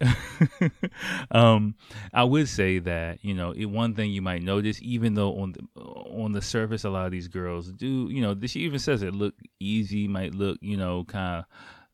um, 1.32 1.76
I 2.14 2.24
would 2.24 2.48
say 2.48 2.80
that, 2.80 3.24
you 3.24 3.34
know, 3.34 3.52
it, 3.52 3.66
one 3.66 3.96
thing 3.96 4.12
you 4.12 4.22
might 4.22 4.42
notice, 4.42 4.80
even 4.82 5.14
though 5.14 5.40
on 5.40 5.54
the, 5.54 5.82
on 5.82 6.32
the 6.32 6.42
surface, 6.42 6.84
a 6.84 6.90
lot 6.90 7.06
of 7.06 7.12
these 7.12 7.28
girls 7.28 7.72
do, 7.72 8.08
you 8.10 8.22
know, 8.22 8.36
she 8.46 8.62
even 8.62 8.80
says 8.80 9.04
it 9.04 9.14
look 9.14 9.36
easy, 9.60 10.08
might 10.08 10.34
look, 10.34 10.58
you 10.62 10.78
know, 10.78 11.04
kind 11.04 11.40
of 11.40 11.46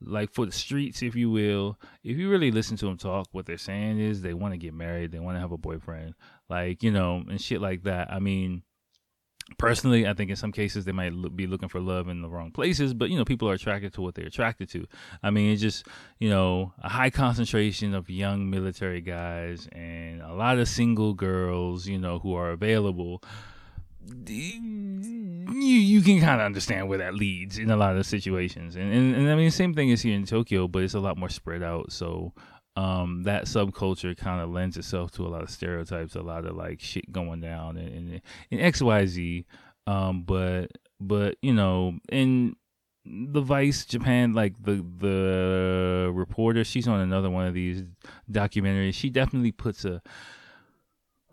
like 0.05 0.33
for 0.33 0.45
the 0.45 0.51
streets, 0.51 1.01
if 1.01 1.15
you 1.15 1.29
will, 1.29 1.79
if 2.03 2.17
you 2.17 2.29
really 2.29 2.51
listen 2.51 2.77
to 2.77 2.85
them 2.85 2.97
talk, 2.97 3.27
what 3.31 3.45
they're 3.45 3.57
saying 3.57 3.99
is 3.99 4.21
they 4.21 4.33
want 4.33 4.53
to 4.53 4.57
get 4.57 4.73
married, 4.73 5.11
they 5.11 5.19
want 5.19 5.35
to 5.35 5.41
have 5.41 5.51
a 5.51 5.57
boyfriend, 5.57 6.13
like 6.49 6.83
you 6.83 6.91
know, 6.91 7.23
and 7.29 7.41
shit 7.41 7.61
like 7.61 7.83
that. 7.83 8.11
I 8.11 8.19
mean, 8.19 8.63
personally, 9.57 10.07
I 10.07 10.13
think 10.13 10.29
in 10.29 10.35
some 10.35 10.51
cases 10.51 10.85
they 10.85 10.91
might 10.91 11.13
be 11.35 11.47
looking 11.47 11.69
for 11.69 11.79
love 11.79 12.07
in 12.07 12.21
the 12.21 12.29
wrong 12.29 12.51
places, 12.51 12.93
but 12.93 13.09
you 13.09 13.17
know, 13.17 13.25
people 13.25 13.49
are 13.49 13.53
attracted 13.53 13.93
to 13.93 14.01
what 14.01 14.15
they're 14.15 14.27
attracted 14.27 14.69
to. 14.71 14.85
I 15.21 15.29
mean, 15.29 15.51
it's 15.51 15.61
just 15.61 15.87
you 16.19 16.29
know 16.29 16.73
a 16.81 16.89
high 16.89 17.09
concentration 17.09 17.93
of 17.93 18.09
young 18.09 18.49
military 18.49 19.01
guys 19.01 19.67
and 19.71 20.21
a 20.21 20.33
lot 20.33 20.59
of 20.59 20.67
single 20.67 21.13
girls, 21.13 21.87
you 21.87 21.97
know, 21.97 22.19
who 22.19 22.33
are 22.35 22.51
available 22.51 23.21
you 24.27 25.77
you 25.79 26.01
can 26.01 26.19
kind 26.19 26.41
of 26.41 26.45
understand 26.45 26.87
where 26.87 26.97
that 26.99 27.15
leads 27.15 27.57
in 27.57 27.71
a 27.71 27.77
lot 27.77 27.95
of 27.95 28.05
situations, 28.05 28.75
and, 28.75 28.91
and 28.93 29.15
and 29.15 29.29
I 29.29 29.35
mean 29.35 29.45
the 29.45 29.51
same 29.51 29.73
thing 29.73 29.89
is 29.89 30.01
here 30.01 30.15
in 30.15 30.25
Tokyo, 30.25 30.67
but 30.67 30.83
it's 30.83 30.93
a 30.93 30.99
lot 30.99 31.17
more 31.17 31.29
spread 31.29 31.63
out. 31.63 31.91
So 31.91 32.33
um, 32.75 33.23
that 33.23 33.45
subculture 33.45 34.15
kind 34.17 34.41
of 34.41 34.49
lends 34.49 34.77
itself 34.77 35.11
to 35.11 35.25
a 35.25 35.29
lot 35.29 35.43
of 35.43 35.49
stereotypes, 35.49 36.15
a 36.15 36.21
lot 36.21 36.45
of 36.45 36.55
like 36.55 36.81
shit 36.81 37.11
going 37.11 37.41
down 37.41 37.77
and 37.77 38.21
in 38.51 38.59
X 38.59 38.81
Y 38.81 39.05
Z. 39.05 39.45
Um, 39.87 40.23
but 40.23 40.71
but 40.99 41.37
you 41.41 41.53
know 41.53 41.99
in 42.11 42.55
the 43.05 43.41
Vice 43.41 43.85
Japan, 43.85 44.33
like 44.33 44.61
the 44.61 44.85
the 44.97 46.11
reporter, 46.13 46.63
she's 46.63 46.87
on 46.87 46.99
another 46.99 47.29
one 47.29 47.45
of 47.45 47.53
these 47.53 47.83
documentaries. 48.31 48.95
She 48.95 49.09
definitely 49.09 49.51
puts 49.51 49.85
a 49.85 50.01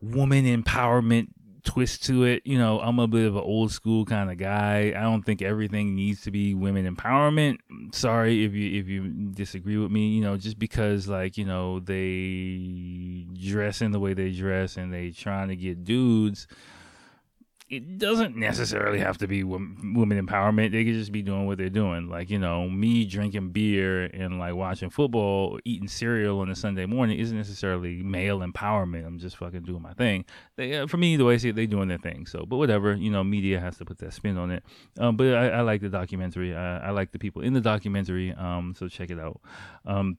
woman 0.00 0.44
empowerment 0.44 1.28
twist 1.64 2.04
to 2.04 2.24
it. 2.24 2.42
You 2.44 2.58
know, 2.58 2.80
I'm 2.80 2.98
a 2.98 3.08
bit 3.08 3.26
of 3.26 3.36
an 3.36 3.42
old 3.42 3.72
school 3.72 4.04
kind 4.04 4.30
of 4.30 4.38
guy. 4.38 4.92
I 4.96 5.02
don't 5.02 5.22
think 5.22 5.42
everything 5.42 5.94
needs 5.94 6.22
to 6.22 6.30
be 6.30 6.54
women 6.54 6.92
empowerment. 6.92 7.58
Sorry 7.94 8.44
if 8.44 8.52
you 8.52 8.80
if 8.80 8.88
you 8.88 9.08
disagree 9.32 9.76
with 9.76 9.90
me. 9.90 10.08
You 10.08 10.22
know, 10.22 10.36
just 10.36 10.58
because 10.58 11.08
like 11.08 11.36
you 11.36 11.44
know 11.44 11.80
they 11.80 13.26
dress 13.34 13.80
in 13.80 13.92
the 13.92 14.00
way 14.00 14.14
they 14.14 14.30
dress 14.30 14.76
and 14.76 14.92
they 14.92 15.10
trying 15.10 15.48
to 15.48 15.56
get 15.56 15.84
dudes 15.84 16.46
it 17.72 17.96
doesn't 17.96 18.36
necessarily 18.36 18.98
have 18.98 19.16
to 19.16 19.26
be 19.26 19.42
women 19.42 20.26
empowerment. 20.26 20.72
They 20.72 20.84
could 20.84 20.92
just 20.92 21.10
be 21.10 21.22
doing 21.22 21.46
what 21.46 21.56
they're 21.56 21.70
doing. 21.70 22.10
Like, 22.10 22.28
you 22.28 22.38
know, 22.38 22.68
me 22.68 23.06
drinking 23.06 23.48
beer 23.52 24.04
and 24.04 24.38
like 24.38 24.54
watching 24.54 24.90
football, 24.90 25.58
eating 25.64 25.88
cereal 25.88 26.40
on 26.40 26.50
a 26.50 26.54
Sunday 26.54 26.84
morning 26.84 27.18
isn't 27.18 27.34
necessarily 27.34 28.02
male 28.02 28.40
empowerment. 28.40 29.06
I'm 29.06 29.18
just 29.18 29.38
fucking 29.38 29.62
doing 29.62 29.80
my 29.80 29.94
thing. 29.94 30.26
They, 30.56 30.74
uh, 30.74 30.86
for 30.86 30.98
me, 30.98 31.16
the 31.16 31.24
way 31.24 31.32
I 31.32 31.36
see 31.38 31.48
it, 31.48 31.56
they're 31.56 31.66
doing 31.66 31.88
their 31.88 31.96
thing. 31.96 32.26
So, 32.26 32.44
but 32.46 32.58
whatever, 32.58 32.92
you 32.94 33.10
know, 33.10 33.24
media 33.24 33.58
has 33.58 33.78
to 33.78 33.86
put 33.86 33.96
that 34.00 34.12
spin 34.12 34.36
on 34.36 34.50
it. 34.50 34.62
Um, 34.98 35.16
but 35.16 35.28
I, 35.28 35.48
I, 35.48 35.60
like 35.62 35.80
the 35.80 35.88
documentary. 35.88 36.54
I, 36.54 36.88
I, 36.88 36.90
like 36.90 37.12
the 37.12 37.18
people 37.18 37.40
in 37.40 37.54
the 37.54 37.62
documentary. 37.62 38.34
Um, 38.34 38.74
so 38.78 38.86
check 38.86 39.10
it 39.10 39.18
out. 39.18 39.40
Um, 39.86 40.18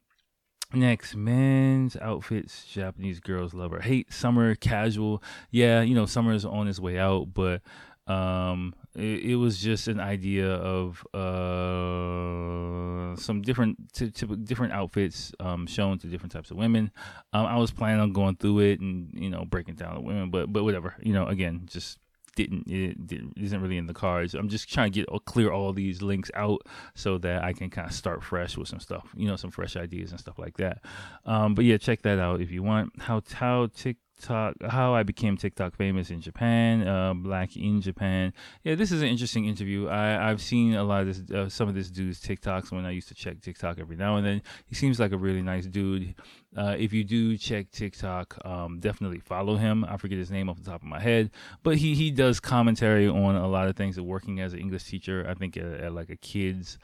Next, 0.74 1.16
men's 1.16 1.96
outfits 1.98 2.66
Japanese 2.66 3.20
girls 3.20 3.54
love 3.54 3.74
or 3.74 3.82
hate. 3.82 4.12
Summer 4.12 4.56
casual. 4.56 5.22
Yeah, 5.52 5.82
you 5.82 5.94
know, 5.94 6.08
summer 6.08 6.34
is 6.34 6.46
on 6.46 6.68
its 6.68 6.80
way 6.80 6.98
out, 6.98 7.34
but 7.34 7.62
um 8.06 8.76
it, 8.96 9.24
it 9.24 9.36
was 9.38 9.62
just 9.62 9.88
an 9.88 10.00
idea 10.00 10.52
of 10.52 11.06
uh 11.14 13.16
some 13.16 13.42
different 13.42 13.78
t- 13.94 14.12
t- 14.12 14.26
different 14.44 14.74
outfits 14.74 15.32
um 15.40 15.66
shown 15.66 15.98
to 15.98 16.08
different 16.08 16.34
types 16.34 16.52
of 16.52 16.58
women 16.58 16.92
um 17.32 17.46
i 17.46 17.56
was 17.56 17.72
planning 17.72 18.02
on 18.02 18.12
going 18.12 18.36
through 18.36 18.60
it 18.60 18.82
and 18.82 19.10
you 19.14 19.30
know 19.30 19.46
breaking 19.46 19.76
down 19.76 19.96
the 19.96 20.02
women 20.02 20.30
but 20.30 20.52
but 20.52 20.66
whatever 20.66 20.96
you 21.02 21.14
know 21.14 21.28
again 21.28 21.62
just 21.66 21.98
didn't 22.36 22.66
it, 22.70 22.98
isn't 23.38 23.62
really 23.62 23.78
in 23.78 23.88
the 23.88 23.94
cards. 23.94 24.34
I'm 24.34 24.50
just 24.50 24.72
trying 24.72 24.92
to 24.92 25.00
get 25.02 25.26
clear 25.26 25.52
all 25.52 25.74
these 25.74 26.02
links 26.02 26.32
out 26.36 26.62
so 26.96 27.18
that 27.20 27.44
I 27.44 27.54
can 27.54 27.70
kind 27.70 27.88
of 27.88 27.94
start 27.94 28.24
fresh 28.24 28.58
with 28.58 28.68
some 28.68 28.80
stuff, 28.80 29.10
you 29.16 29.28
know, 29.28 29.36
some 29.36 29.52
fresh 29.52 29.76
ideas 29.76 30.12
and 30.12 30.20
stuff 30.20 30.40
like 30.40 30.58
that. 30.58 30.82
Um, 31.26 31.56
but 31.56 31.66
yeah, 31.66 31.78
check 31.78 32.02
that 32.04 32.20
out 32.20 32.42
if 32.42 32.52
you 32.52 32.64
want. 32.64 33.02
How 33.02 33.22
how 33.34 33.68
TikTok, 33.76 34.56
how 34.68 34.94
I 34.94 35.04
became 35.04 35.38
TikTok 35.38 35.76
famous 35.76 36.10
in 36.10 36.22
Japan, 36.22 36.88
uh, 36.88 37.14
Black 37.14 37.56
in 37.56 37.82
Japan. 37.82 38.34
Yeah, 38.64 38.76
this 38.76 38.92
is 38.92 39.02
an 39.02 39.08
interesting 39.08 39.46
interview. 39.46 39.88
I, 39.88 40.30
I've 40.30 40.42
seen 40.42 40.76
a 40.76 40.84
lot 40.84 41.02
of 41.02 41.08
this, 41.08 41.32
uh, 41.36 41.50
some 41.50 41.68
of 41.70 41.76
this 41.76 41.90
dude's 41.90 42.22
TikToks 42.22 42.72
when 42.72 42.86
I 42.86 42.92
used 42.92 43.08
to 43.10 43.16
check 43.16 43.42
TikTok 43.42 43.80
every 43.80 43.96
now 43.96 44.18
and 44.18 44.26
then. 44.26 44.42
He 44.66 44.76
seems 44.76 45.00
like 45.00 45.12
a 45.12 45.18
really 45.18 45.42
nice 45.42 45.66
dude. 45.66 46.16
Uh, 46.56 46.76
if 46.78 46.94
you 46.94 47.04
do 47.04 47.38
check 47.38 47.72
TikTok, 47.72 48.38
um, 48.46 48.80
definitely 48.80 49.20
follow 49.20 49.56
him. 49.56 49.84
I 49.86 49.98
forget 49.98 50.18
his 50.18 50.30
name 50.30 50.50
off 50.50 50.58
the 50.58 50.70
top 50.70 50.82
of 50.82 50.88
my 50.88 51.00
head, 51.00 51.32
but 51.64 51.78
he 51.78 51.96
he 51.96 52.12
does 52.12 52.40
commentary 52.40 53.08
on 53.08 53.36
a 53.36 53.48
lot 53.48 53.68
of 53.68 53.76
things. 53.76 53.98
Of 53.98 54.06
working 54.06 54.40
as 54.40 54.54
an 54.54 54.60
English 54.60 54.84
teacher, 54.84 55.26
I 55.28 55.34
think 55.34 55.58
at, 55.58 55.66
at 55.66 55.94
like 55.94 56.10
a 56.10 56.16
kids 56.16 56.78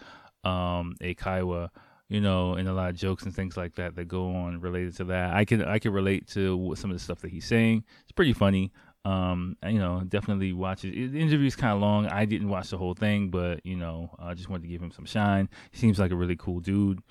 um, 0.44 0.96
eikaiwa 1.02 1.70
you 2.10 2.20
know, 2.20 2.56
and 2.56 2.68
a 2.68 2.74
lot 2.74 2.90
of 2.90 2.96
jokes 2.96 3.24
and 3.24 3.36
things 3.36 3.56
like 3.56 3.76
that 3.76 3.96
that 3.96 4.08
go 4.08 4.36
on 4.36 4.60
related 4.60 4.98
to 4.98 5.04
that. 5.06 5.34
I 5.34 5.46
can 5.46 5.64
I 5.64 5.78
can 5.80 5.94
relate 5.94 6.28
to 6.30 6.74
some 6.76 6.90
of 6.90 6.98
the 6.98 7.04
stuff 7.04 7.20
that 7.22 7.30
he's 7.30 7.46
saying. 7.46 7.84
It's 8.02 8.12
pretty 8.12 8.34
funny. 8.34 8.72
Um, 9.06 9.56
you 9.66 9.80
know, 9.80 10.02
definitely 10.02 10.52
watch 10.52 10.84
it. 10.84 11.12
The 11.12 11.22
interview's 11.22 11.56
kind 11.56 11.74
of 11.74 11.80
long. 11.80 12.08
I 12.08 12.26
didn't 12.26 12.50
watch 12.50 12.72
the 12.72 12.78
whole 12.78 12.96
thing, 12.96 13.30
but 13.30 13.66
you 13.66 13.78
know, 13.78 14.10
I 14.20 14.34
just 14.34 14.50
wanted 14.50 14.64
to 14.64 14.70
give 14.70 14.82
him 14.82 14.92
some 14.92 15.06
shine. 15.06 15.50
He 15.72 15.78
seems 15.78 16.00
like 16.00 16.12
a 16.12 16.16
really 16.16 16.36
cool 16.36 16.60
dude. 16.60 17.02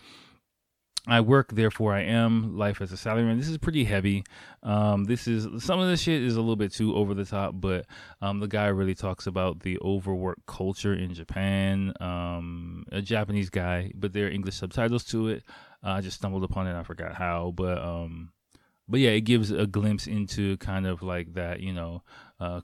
I 1.08 1.20
work, 1.20 1.52
therefore 1.52 1.94
I 1.94 2.02
am. 2.02 2.56
Life 2.56 2.80
as 2.80 2.92
a 2.92 2.96
salaryman. 2.96 3.38
This 3.38 3.48
is 3.48 3.58
pretty 3.58 3.84
heavy. 3.84 4.24
Um, 4.62 5.04
this 5.04 5.26
is 5.26 5.64
some 5.64 5.80
of 5.80 5.88
the 5.88 5.96
shit 5.96 6.22
is 6.22 6.36
a 6.36 6.40
little 6.40 6.56
bit 6.56 6.72
too 6.72 6.94
over 6.94 7.14
the 7.14 7.24
top, 7.24 7.54
but 7.56 7.86
um, 8.20 8.40
the 8.40 8.46
guy 8.46 8.66
really 8.66 8.94
talks 8.94 9.26
about 9.26 9.60
the 9.60 9.78
overwork 9.80 10.38
culture 10.46 10.94
in 10.94 11.14
Japan. 11.14 11.94
Um, 12.00 12.84
a 12.92 13.00
Japanese 13.00 13.48
guy, 13.50 13.90
but 13.94 14.12
there 14.12 14.26
are 14.26 14.30
English 14.30 14.56
subtitles 14.56 15.04
to 15.06 15.28
it. 15.28 15.44
Uh, 15.82 15.90
I 15.90 16.00
just 16.00 16.18
stumbled 16.18 16.44
upon 16.44 16.66
it. 16.66 16.78
I 16.78 16.82
forgot 16.82 17.14
how, 17.14 17.52
but 17.56 17.78
um, 17.78 18.32
but 18.88 19.00
yeah, 19.00 19.10
it 19.10 19.22
gives 19.22 19.50
a 19.50 19.66
glimpse 19.66 20.06
into 20.06 20.56
kind 20.58 20.86
of 20.86 21.02
like 21.02 21.34
that, 21.34 21.60
you 21.60 21.72
know, 21.72 22.02
uh, 22.40 22.60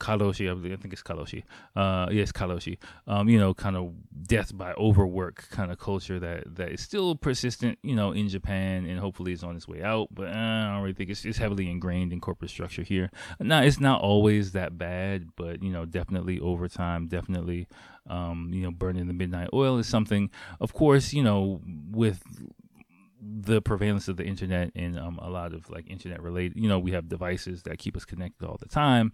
Karoshi, 0.00 0.48
I 0.48 0.76
think 0.76 0.92
it's 0.92 1.02
Karoshi. 1.02 1.42
Uh, 1.74 2.08
yes, 2.12 2.30
Karoshi. 2.30 2.78
Um, 3.06 3.28
you 3.28 3.38
know, 3.38 3.52
kind 3.52 3.76
of 3.76 3.92
death 4.28 4.56
by 4.56 4.72
overwork 4.74 5.48
kind 5.50 5.72
of 5.72 5.78
culture 5.78 6.20
that 6.20 6.54
that 6.56 6.70
is 6.70 6.80
still 6.80 7.16
persistent, 7.16 7.78
you 7.82 7.96
know, 7.96 8.12
in 8.12 8.28
Japan, 8.28 8.86
and 8.86 9.00
hopefully 9.00 9.32
is 9.32 9.42
on 9.42 9.56
its 9.56 9.66
way 9.66 9.82
out. 9.82 10.08
But 10.12 10.28
uh, 10.28 10.30
I 10.30 10.72
don't 10.74 10.82
really 10.82 10.94
think 10.94 11.10
it's, 11.10 11.24
it's 11.24 11.38
heavily 11.38 11.68
ingrained 11.70 12.12
in 12.12 12.20
corporate 12.20 12.50
structure 12.50 12.82
here. 12.82 13.10
Now, 13.40 13.62
it's 13.62 13.80
not 13.80 14.00
always 14.00 14.52
that 14.52 14.78
bad, 14.78 15.30
but 15.36 15.62
you 15.62 15.70
know, 15.70 15.84
definitely 15.84 16.38
over 16.38 16.68
time, 16.68 17.08
definitely, 17.08 17.66
um, 18.08 18.50
you 18.52 18.62
know, 18.62 18.70
burning 18.70 19.08
the 19.08 19.14
midnight 19.14 19.48
oil 19.52 19.78
is 19.78 19.88
something. 19.88 20.30
Of 20.60 20.72
course, 20.72 21.12
you 21.12 21.22
know, 21.22 21.60
with 21.90 22.22
the 23.20 23.60
prevalence 23.60 24.08
of 24.08 24.16
the 24.16 24.24
internet 24.24 24.70
and 24.76 24.98
um, 24.98 25.18
a 25.20 25.28
lot 25.28 25.52
of 25.52 25.68
like 25.70 25.90
internet 25.90 26.22
related 26.22 26.56
you 26.56 26.68
know 26.68 26.78
we 26.78 26.92
have 26.92 27.08
devices 27.08 27.64
that 27.64 27.76
keep 27.76 27.96
us 27.96 28.04
connected 28.04 28.46
all 28.46 28.56
the 28.60 28.68
time 28.68 29.12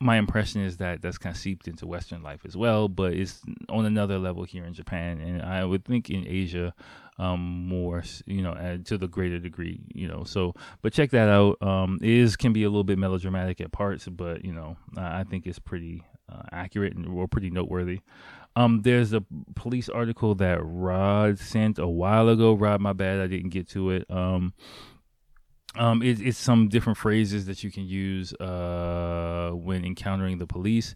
my 0.00 0.16
impression 0.16 0.62
is 0.62 0.76
that 0.76 1.02
that's 1.02 1.18
kind 1.18 1.34
of 1.34 1.40
seeped 1.40 1.66
into 1.66 1.86
Western 1.86 2.22
life 2.22 2.40
as 2.44 2.56
well, 2.56 2.88
but 2.88 3.14
it's 3.14 3.40
on 3.68 3.84
another 3.84 4.18
level 4.18 4.44
here 4.44 4.64
in 4.64 4.72
Japan, 4.72 5.20
and 5.20 5.42
I 5.42 5.64
would 5.64 5.84
think 5.84 6.08
in 6.08 6.26
Asia 6.26 6.72
um, 7.18 7.66
more, 7.66 8.04
you 8.26 8.42
know, 8.42 8.78
to 8.84 8.96
the 8.96 9.08
greater 9.08 9.38
degree, 9.38 9.80
you 9.92 10.06
know. 10.06 10.22
So, 10.24 10.54
but 10.82 10.92
check 10.92 11.10
that 11.10 11.28
out. 11.28 11.60
Um, 11.60 11.98
it 12.00 12.10
is 12.10 12.36
can 12.36 12.52
be 12.52 12.62
a 12.62 12.68
little 12.68 12.84
bit 12.84 12.98
melodramatic 12.98 13.60
at 13.60 13.72
parts, 13.72 14.06
but 14.06 14.44
you 14.44 14.52
know, 14.52 14.76
I 14.96 15.24
think 15.24 15.46
it's 15.46 15.58
pretty 15.58 16.04
uh, 16.30 16.42
accurate 16.52 16.94
and 16.94 17.06
or 17.06 17.26
pretty 17.26 17.50
noteworthy. 17.50 18.00
Um, 18.54 18.82
there's 18.82 19.12
a 19.12 19.24
police 19.54 19.88
article 19.88 20.34
that 20.36 20.60
Rod 20.62 21.38
sent 21.38 21.78
a 21.78 21.88
while 21.88 22.28
ago. 22.28 22.54
Rod, 22.54 22.80
my 22.80 22.92
bad, 22.92 23.20
I 23.20 23.26
didn't 23.26 23.50
get 23.50 23.68
to 23.70 23.90
it. 23.90 24.10
Um, 24.10 24.52
um, 25.76 26.02
it, 26.02 26.20
it's 26.20 26.38
some 26.38 26.68
different 26.68 26.96
phrases 26.96 27.44
that 27.46 27.62
you 27.62 27.70
can 27.70 27.84
use 27.84 28.32
uh, 28.34 29.50
when 29.52 29.84
encountering 29.84 30.38
the 30.38 30.46
police. 30.46 30.94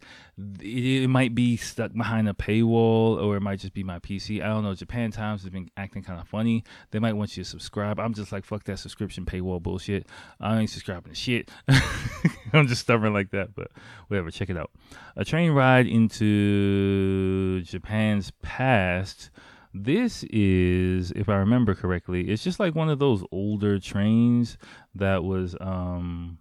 It, 0.60 1.02
it, 1.02 1.08
might 1.08 1.34
be 1.34 1.58
stuck 1.58 1.92
behind 1.92 2.26
a 2.26 2.32
paywall, 2.32 3.22
or 3.22 3.36
it 3.36 3.42
might 3.42 3.60
just 3.60 3.74
be 3.74 3.84
my 3.84 3.98
PC. 3.98 4.42
I 4.42 4.48
don't 4.48 4.64
know. 4.64 4.74
Japan 4.74 5.10
Times 5.10 5.42
has 5.42 5.50
been 5.50 5.70
acting 5.76 6.02
kind 6.02 6.18
of 6.18 6.26
funny. 6.26 6.64
They 6.90 6.98
might 6.98 7.12
want 7.12 7.36
you 7.36 7.44
to 7.44 7.48
subscribe. 7.48 8.00
I'm 8.00 8.14
just 8.14 8.32
like, 8.32 8.46
fuck 8.46 8.64
that 8.64 8.78
subscription 8.78 9.26
paywall 9.26 9.62
bullshit. 9.62 10.06
I 10.40 10.58
ain't 10.58 10.70
subscribing 10.70 11.12
to 11.12 11.18
shit. 11.18 11.50
I'm 12.54 12.66
just 12.66 12.80
stubborn 12.80 13.12
like 13.12 13.30
that, 13.32 13.54
but 13.54 13.70
whatever. 14.08 14.30
Check 14.30 14.48
it 14.48 14.56
out. 14.56 14.70
A 15.16 15.24
train 15.24 15.52
ride 15.52 15.86
into 15.86 17.60
Japan's 17.62 18.32
past 18.42 19.30
this 19.74 20.24
is, 20.24 21.12
if 21.12 21.28
I 21.28 21.36
remember 21.36 21.74
correctly, 21.74 22.28
it's 22.28 22.44
just 22.44 22.60
like 22.60 22.74
one 22.74 22.88
of 22.88 22.98
those 22.98 23.24
older 23.32 23.78
trains 23.78 24.58
that 24.94 25.24
was 25.24 25.56
um 25.60 26.38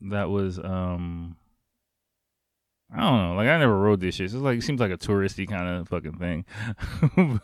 that 0.00 0.28
was 0.28 0.58
um 0.58 1.36
I 2.94 3.00
don't 3.00 3.22
know. 3.22 3.34
Like 3.36 3.48
I 3.48 3.58
never 3.58 3.78
rode 3.78 4.00
this 4.00 4.16
shit. 4.16 4.26
It's 4.26 4.34
like 4.34 4.58
it 4.58 4.62
seems 4.62 4.78
like 4.78 4.90
a 4.90 4.98
touristy 4.98 5.48
kind 5.48 5.66
of 5.66 5.88
fucking 5.88 6.18
thing. 6.18 6.44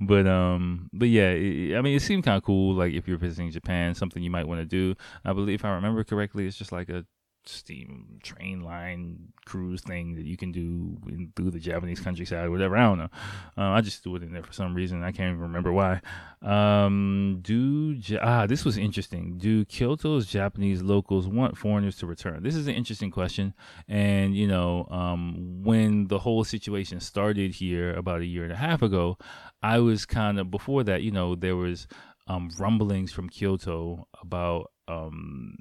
but 0.00 0.26
um, 0.26 0.88
but 0.94 1.08
yeah, 1.08 1.30
it, 1.30 1.76
I 1.76 1.82
mean, 1.82 1.96
it 1.96 2.00
seemed 2.00 2.24
kind 2.24 2.38
of 2.38 2.42
cool. 2.42 2.74
Like 2.74 2.94
if 2.94 3.06
you're 3.06 3.18
visiting 3.18 3.50
Japan, 3.50 3.94
something 3.94 4.22
you 4.22 4.30
might 4.30 4.48
want 4.48 4.60
to 4.60 4.64
do. 4.64 4.94
I 5.24 5.34
believe, 5.34 5.60
if 5.60 5.64
I 5.66 5.74
remember 5.74 6.02
correctly, 6.02 6.46
it's 6.46 6.56
just 6.56 6.72
like 6.72 6.88
a 6.88 7.04
steam 7.48 8.18
train 8.22 8.62
line 8.62 9.32
cruise 9.44 9.80
thing 9.80 10.14
that 10.14 10.24
you 10.24 10.36
can 10.36 10.52
do 10.52 10.98
in, 11.08 11.32
through 11.36 11.50
the 11.50 11.58
Japanese 11.58 12.00
countryside, 12.00 12.50
whatever. 12.50 12.76
I 12.76 12.84
don't 12.84 12.98
know. 12.98 13.08
Uh, 13.56 13.70
I 13.70 13.80
just 13.80 14.02
threw 14.02 14.16
it 14.16 14.22
in 14.22 14.32
there 14.32 14.42
for 14.42 14.52
some 14.52 14.74
reason. 14.74 15.02
I 15.02 15.12
can't 15.12 15.30
even 15.30 15.40
remember 15.40 15.72
why. 15.72 16.00
Um, 16.42 17.38
do 17.42 17.96
ah, 18.20 18.46
this 18.46 18.64
was 18.64 18.76
interesting. 18.76 19.38
Do 19.38 19.64
Kyoto's 19.64 20.26
Japanese 20.26 20.82
locals 20.82 21.26
want 21.26 21.56
foreigners 21.56 21.96
to 21.98 22.06
return? 22.06 22.42
This 22.42 22.54
is 22.54 22.66
an 22.66 22.74
interesting 22.74 23.10
question. 23.10 23.54
And 23.88 24.36
you 24.36 24.46
know, 24.46 24.86
um, 24.90 25.62
when 25.62 26.08
the 26.08 26.18
whole 26.18 26.44
situation 26.44 27.00
started 27.00 27.52
here 27.52 27.94
about 27.94 28.20
a 28.20 28.26
year 28.26 28.44
and 28.44 28.52
a 28.52 28.56
half 28.56 28.82
ago, 28.82 29.18
I 29.62 29.78
was 29.78 30.06
kind 30.06 30.38
of 30.38 30.50
before 30.50 30.84
that. 30.84 31.02
You 31.02 31.10
know, 31.10 31.34
there 31.34 31.56
was 31.56 31.86
um, 32.26 32.50
rumblings 32.58 33.12
from 33.12 33.28
Kyoto 33.28 34.08
about 34.20 34.72
um, 34.88 35.56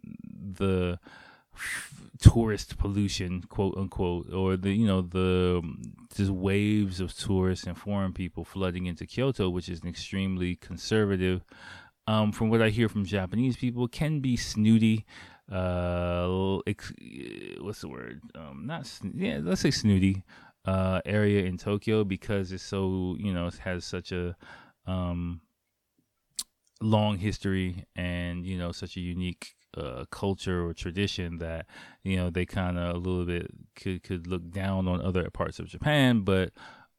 the 0.58 1.00
tourist 2.20 2.78
pollution, 2.78 3.42
quote 3.44 3.78
unquote, 3.78 4.32
or 4.34 4.58
the 4.58 4.72
you 4.72 4.88
know 4.88 5.02
the 5.02 5.62
just 6.16 6.32
waves 6.32 7.00
of 7.00 7.16
tourists 7.16 7.66
and 7.66 7.78
foreign 7.78 8.14
people 8.14 8.44
flooding 8.44 8.86
into 8.86 9.06
Kyoto, 9.06 9.50
which 9.50 9.70
is 9.70 9.82
an 9.82 9.88
extremely 9.88 10.56
conservative. 10.56 11.44
Um, 12.08 12.32
from 12.32 12.50
what 12.50 12.62
I 12.62 12.70
hear 12.70 12.88
from 12.88 13.06
Japanese 13.06 13.58
people, 13.58 13.88
can 13.88 14.20
be 14.20 14.38
snooty. 14.38 15.06
Uh, 15.52 16.58
ex- 16.68 16.94
what's 17.60 17.82
the 17.82 17.90
word? 17.90 18.22
Um, 18.36 18.64
not 18.66 18.92
yeah, 19.14 19.40
let's 19.42 19.62
say 19.62 19.72
snooty. 19.72 20.24
Uh, 20.66 21.00
area 21.06 21.44
in 21.44 21.58
Tokyo 21.58 22.04
because 22.04 22.52
it's 22.52 22.64
so 22.64 23.16
you 23.20 23.32
know 23.32 23.46
it 23.46 23.58
has 23.60 23.86
such 23.86 24.12
a 24.12 24.36
um 24.88 25.42
long 26.82 27.18
history 27.18 27.86
and 27.96 28.46
you 28.46 28.58
know 28.58 28.72
such 28.72 28.98
a 28.98 29.00
unique 29.00 29.56
uh, 29.76 30.06
culture 30.12 30.66
or 30.66 30.74
tradition 30.74 31.38
that 31.40 31.66
you 32.04 32.16
know 32.16 32.30
they 32.30 32.46
kind 32.46 32.78
of 32.78 32.96
a 32.96 32.98
little 32.98 33.26
bit 33.26 33.52
could 33.76 34.04
could 34.04 34.28
look 34.28 34.50
down 34.52 34.88
on 34.88 35.02
other 35.02 35.30
parts 35.30 35.60
of 35.60 35.68
Japan, 35.68 36.22
but 36.22 36.52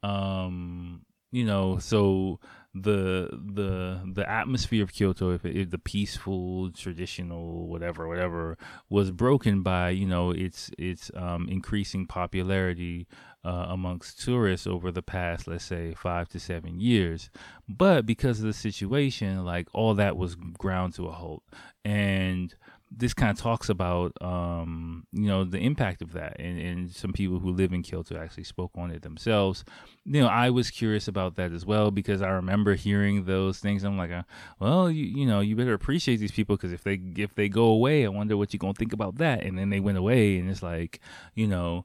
um, 0.02 1.02
you 1.32 1.44
know, 1.44 1.78
so 1.78 2.40
the 2.74 3.28
the 3.32 4.00
the 4.12 4.30
atmosphere 4.30 4.82
of 4.82 4.92
Kyoto, 4.92 5.32
if, 5.32 5.44
if 5.44 5.70
the 5.70 5.78
peaceful, 5.78 6.70
traditional, 6.70 7.68
whatever, 7.68 8.06
whatever, 8.06 8.56
was 8.88 9.10
broken 9.10 9.62
by 9.62 9.90
you 9.90 10.06
know 10.06 10.30
its 10.30 10.70
its 10.78 11.10
um, 11.14 11.48
increasing 11.48 12.06
popularity 12.06 13.06
uh, 13.44 13.66
amongst 13.68 14.22
tourists 14.22 14.66
over 14.66 14.90
the 14.90 15.02
past, 15.02 15.46
let's 15.46 15.64
say, 15.64 15.94
five 15.94 16.28
to 16.30 16.40
seven 16.40 16.80
years. 16.80 17.30
But 17.68 18.06
because 18.06 18.40
of 18.40 18.46
the 18.46 18.52
situation, 18.52 19.44
like 19.44 19.68
all 19.72 19.94
that 19.94 20.16
was 20.16 20.34
ground 20.34 20.94
to 20.94 21.06
a 21.08 21.12
halt, 21.12 21.42
and 21.84 22.54
this 22.90 23.14
kind 23.14 23.30
of 23.30 23.38
talks 23.38 23.68
about 23.68 24.12
um, 24.20 25.06
you 25.12 25.26
know 25.26 25.44
the 25.44 25.58
impact 25.58 26.02
of 26.02 26.12
that, 26.12 26.36
and, 26.38 26.58
and 26.58 26.90
some 26.90 27.12
people 27.12 27.38
who 27.38 27.50
live 27.50 27.72
in 27.72 27.82
Kyoto 27.82 28.16
actually 28.16 28.44
spoke 28.44 28.70
on 28.76 28.90
it 28.90 29.02
themselves. 29.02 29.64
You 30.04 30.20
know, 30.20 30.28
I 30.28 30.50
was 30.50 30.70
curious 30.70 31.08
about 31.08 31.36
that 31.36 31.52
as 31.52 31.66
well 31.66 31.90
because 31.90 32.22
I 32.22 32.28
remember 32.28 32.74
hearing 32.74 33.24
those 33.24 33.58
things. 33.58 33.82
I'm 33.84 33.98
like, 33.98 34.12
uh, 34.12 34.22
well, 34.60 34.90
you 34.90 35.04
you 35.04 35.26
know, 35.26 35.40
you 35.40 35.56
better 35.56 35.74
appreciate 35.74 36.16
these 36.16 36.32
people 36.32 36.56
because 36.56 36.72
if 36.72 36.84
they 36.84 37.00
if 37.16 37.34
they 37.34 37.48
go 37.48 37.64
away, 37.64 38.04
I 38.04 38.08
wonder 38.08 38.36
what 38.36 38.52
you're 38.52 38.58
gonna 38.58 38.74
think 38.74 38.92
about 38.92 39.16
that. 39.18 39.42
And 39.42 39.58
then 39.58 39.70
they 39.70 39.80
went 39.80 39.98
away, 39.98 40.38
and 40.38 40.48
it's 40.48 40.62
like, 40.62 41.00
you 41.34 41.46
know, 41.46 41.84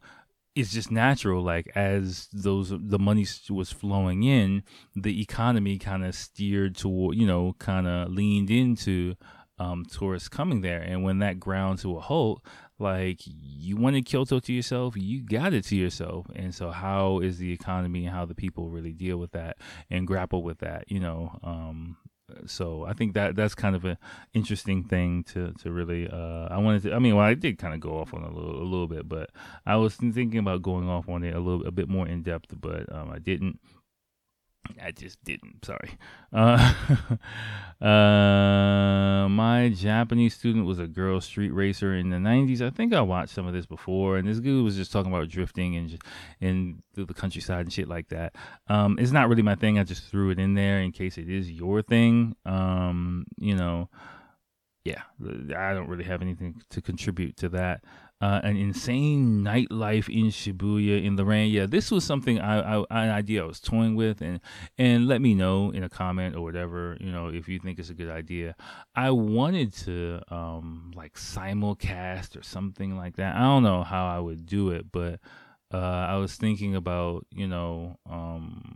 it's 0.56 0.72
just 0.72 0.92
natural 0.92 1.42
like 1.42 1.72
as 1.76 2.28
those 2.34 2.74
the 2.78 3.00
money 3.00 3.26
was 3.50 3.72
flowing 3.72 4.24
in 4.24 4.64
the 4.96 5.22
economy 5.22 5.78
kind 5.78 6.06
of 6.06 6.14
steered 6.14 6.76
toward 6.76 7.16
you 7.16 7.26
know 7.26 7.56
kind 7.58 7.88
of 7.88 8.12
leaned 8.12 8.50
into 8.52 9.16
um, 9.62 9.86
tourists 9.86 10.28
coming 10.28 10.62
there. 10.62 10.82
And 10.82 11.04
when 11.04 11.20
that 11.20 11.40
ground 11.40 11.80
to 11.80 11.98
a 11.98 12.00
halt, 12.00 12.44
like 12.80 13.20
you 13.26 13.78
wanted 13.78 14.06
Kyoto 14.06 14.40
to 14.40 14.54
yourself, 14.54 14.96
you 14.98 15.22
got 15.22 15.54
it 15.54 15.66
to 15.66 15.76
yourself. 15.76 16.28
And 16.36 16.54
so, 16.54 16.72
how 16.72 17.20
is 17.20 17.38
the 17.38 17.52
economy 17.52 18.06
and 18.06 18.16
how 18.16 18.26
the 18.26 18.36
people 18.36 18.70
really 18.70 18.94
deal 18.94 19.18
with 19.18 19.32
that 19.32 19.58
and 19.90 20.08
grapple 20.08 20.42
with 20.42 20.60
that? 20.60 20.86
You 20.88 21.00
know, 21.00 21.40
um, 21.44 21.98
so 22.48 22.86
I 22.86 22.94
think 22.94 23.14
that 23.14 23.36
that's 23.36 23.54
kind 23.54 23.76
of 23.76 23.86
an 23.86 23.98
interesting 24.34 24.84
thing 24.84 25.24
to 25.26 25.54
to 25.62 25.72
really. 25.72 26.08
Uh, 26.08 26.48
I 26.50 26.58
wanted 26.58 26.84
to. 26.84 26.94
I 26.94 27.00
mean, 27.00 27.16
well, 27.16 27.26
I 27.26 27.36
did 27.36 27.60
kind 27.60 27.76
of 27.76 27.80
go 27.80 28.00
off 28.00 28.16
on 28.16 28.24
a 28.24 28.34
little 28.34 28.62
a 28.62 28.66
little 28.66 28.88
bit, 28.88 29.08
but 29.08 29.30
I 29.66 29.76
was 29.76 29.96
thinking 29.96 30.40
about 30.40 30.64
going 30.64 30.90
off 30.90 31.08
on 31.08 31.24
it 31.24 31.36
a 31.36 31.40
little 31.40 31.68
a 31.68 31.72
bit 31.72 31.88
more 31.88 32.08
in 32.08 32.24
depth, 32.24 32.56
but 32.60 32.92
um, 32.92 33.12
I 33.12 33.20
didn't. 33.20 33.60
I 34.82 34.92
just 34.92 35.24
didn't. 35.24 35.66
Sorry. 35.66 35.98
Uh, 36.32 36.74
uh, 37.86 39.28
my 39.62 39.70
Japanese 39.70 40.34
student 40.34 40.66
was 40.66 40.80
a 40.80 40.88
girl 40.88 41.22
street 41.22 41.52
racer 41.52 41.94
in 41.96 42.10
the 42.10 42.18
'90s. 42.18 42.62
I 42.62 42.70
think 42.70 42.94
I 42.94 43.02
watched 43.02 43.34
some 43.34 43.48
of 43.48 43.54
this 43.54 43.66
before, 43.66 44.18
and 44.18 44.28
this 44.28 44.40
dude 44.40 44.64
was 44.64 44.76
just 44.76 44.92
talking 44.92 45.12
about 45.12 45.30
drifting 45.30 45.76
and 45.76 45.90
just 45.90 46.04
in 46.40 46.82
the 46.96 47.14
countryside 47.14 47.62
and 47.62 47.74
shit 47.74 47.88
like 47.88 48.10
that. 48.10 48.36
Um, 48.68 48.98
it's 49.00 49.12
not 49.12 49.30
really 49.30 49.44
my 49.44 49.56
thing. 49.56 49.78
I 49.78 49.84
just 49.84 50.10
threw 50.10 50.32
it 50.32 50.40
in 50.40 50.56
there 50.56 50.80
in 50.82 50.92
case 50.92 51.18
it 51.18 51.30
is 51.30 51.52
your 51.52 51.82
thing. 51.82 52.36
Um, 52.46 53.26
you 53.38 53.56
know, 53.56 53.90
yeah, 54.84 55.04
I 55.22 55.74
don't 55.74 55.90
really 55.90 56.06
have 56.06 56.22
anything 56.22 56.62
to 56.72 56.82
contribute 56.82 57.38
to 57.38 57.50
that 57.50 57.84
uh, 58.22 58.40
an 58.44 58.56
insane 58.56 59.44
nightlife 59.44 60.08
in 60.08 60.28
Shibuya 60.28 61.04
in 61.04 61.16
the 61.16 61.26
rain. 61.26 61.52
Yeah, 61.52 61.66
this 61.66 61.90
was 61.90 62.04
something 62.04 62.40
I, 62.40 62.78
I, 62.78 63.04
an 63.04 63.10
idea 63.10 63.44
I 63.44 63.48
was 63.48 63.60
toying 63.60 63.96
with, 63.96 64.22
and 64.22 64.40
and 64.78 65.08
let 65.08 65.22
me 65.22 65.34
know 65.34 65.72
in 65.72 65.84
a 65.84 65.90
comment 65.90 66.36
or 66.36 66.42
whatever 66.42 66.98
you 67.02 67.12
know 67.12 67.30
if 67.30 67.50
you 67.50 67.60
think 67.60 67.80
it's 67.80 67.90
a 67.90 67.96
good 67.96 68.10
idea. 68.10 68.56
I 68.96 69.10
wanted 69.12 69.74
to 69.86 70.22
um 70.30 70.92
like 70.96 71.16
simulcast 71.16 72.40
or 72.40 72.44
something 72.44 72.96
like 72.96 73.16
that. 73.16 73.36
I 73.36 73.40
don't 73.40 73.64
know 73.64 73.84
how 73.84 74.06
I 74.06 74.20
would 74.20 74.46
do 74.46 74.70
it, 74.70 74.92
but 74.92 75.20
uh, 75.74 75.78
I 75.78 76.18
was 76.18 76.36
thinking 76.36 76.76
about 76.76 77.26
you 77.32 77.48
know 77.48 77.98
um 78.10 78.76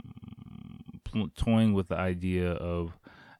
toying 1.37 1.73
with 1.73 1.89
the 1.89 1.97
idea 1.97 2.51
of 2.51 2.97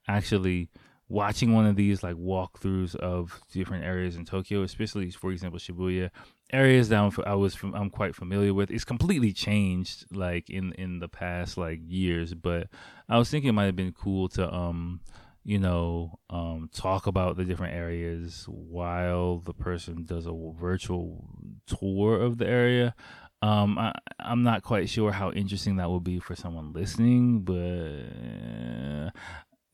actually 0.08 0.70
watching 1.08 1.54
one 1.54 1.66
of 1.66 1.76
these 1.76 2.04
like 2.04 2.16
walkthroughs 2.16 2.96
of 2.96 3.42
different 3.52 3.84
areas 3.84 4.16
in 4.16 4.26
Tokyo, 4.26 4.64
especially 4.64 5.12
for 5.12 5.32
example 5.32 5.60
Shibuya, 5.60 6.10
areas 6.52 6.90
that 6.90 7.00
I'm, 7.00 7.12
I 7.26 7.36
was 7.36 7.56
from, 7.56 7.76
I'm 7.76 7.90
quite 7.90 8.16
familiar 8.16 8.54
with. 8.54 8.72
It's 8.72 8.86
completely 8.86 9.32
changed 9.32 10.06
like 10.16 10.50
in 10.50 10.74
in 10.74 11.00
the 11.00 11.08
past 11.08 11.58
like 11.58 11.80
years, 11.86 12.34
but 12.34 12.68
I 13.08 13.18
was 13.18 13.30
thinking 13.30 13.50
it 13.50 13.54
might 13.54 13.66
have 13.66 13.76
been 13.76 13.94
cool 13.94 14.30
to 14.30 14.52
um 14.54 15.02
you 15.44 15.60
know 15.60 16.20
um 16.32 16.70
talk 16.74 17.06
about 17.06 17.38
the 17.38 17.44
different 17.44 17.76
areas 17.76 18.46
while 18.48 19.40
the 19.40 19.54
person 19.54 20.06
does 20.06 20.26
a 20.26 20.34
virtual 20.60 21.24
tour 21.68 22.20
of 22.20 22.38
the 22.38 22.48
area. 22.48 22.96
Um, 23.42 23.78
I, 23.78 23.94
I'm 24.20 24.42
not 24.42 24.64
quite 24.64 24.90
sure 24.90 25.12
how 25.12 25.32
interesting 25.32 25.76
that 25.76 25.92
would 25.92 26.04
be 26.04 26.20
for 26.20 26.36
someone 26.36 26.74
listening, 26.74 27.42
but 27.42 29.12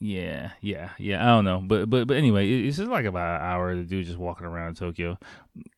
yeah, 0.04 0.54
yeah, 0.62 0.90
yeah. 0.98 1.24
I 1.24 1.28
don't 1.28 1.46
know, 1.46 1.62
but 1.64 1.88
but 1.88 2.08
but 2.08 2.18
anyway, 2.18 2.50
it's 2.50 2.78
just 2.78 2.90
like 2.90 3.06
about 3.06 3.40
an 3.40 3.48
hour 3.48 3.76
The 3.76 3.84
do 3.84 4.04
just 4.04 4.18
walking 4.18 4.48
around 4.48 4.76
Tokyo. 4.76 5.20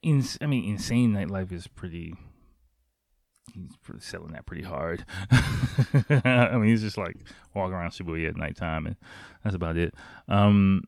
In, 0.02 0.24
I 0.40 0.46
mean, 0.46 0.64
insane 0.64 1.12
nightlife 1.12 1.52
is 1.52 1.68
pretty. 1.68 2.16
He's 3.54 3.76
selling 4.00 4.32
that 4.32 4.46
pretty 4.46 4.64
hard. 4.64 5.06
I 5.30 6.52
mean, 6.54 6.70
he's 6.70 6.82
just 6.82 6.98
like 6.98 7.18
walking 7.54 7.74
around 7.74 7.92
Shibuya 7.92 8.30
at 8.30 8.38
nighttime, 8.38 8.88
and 8.88 8.96
that's 9.44 9.58
about 9.58 9.76
it. 9.76 9.94
Um, 10.30 10.84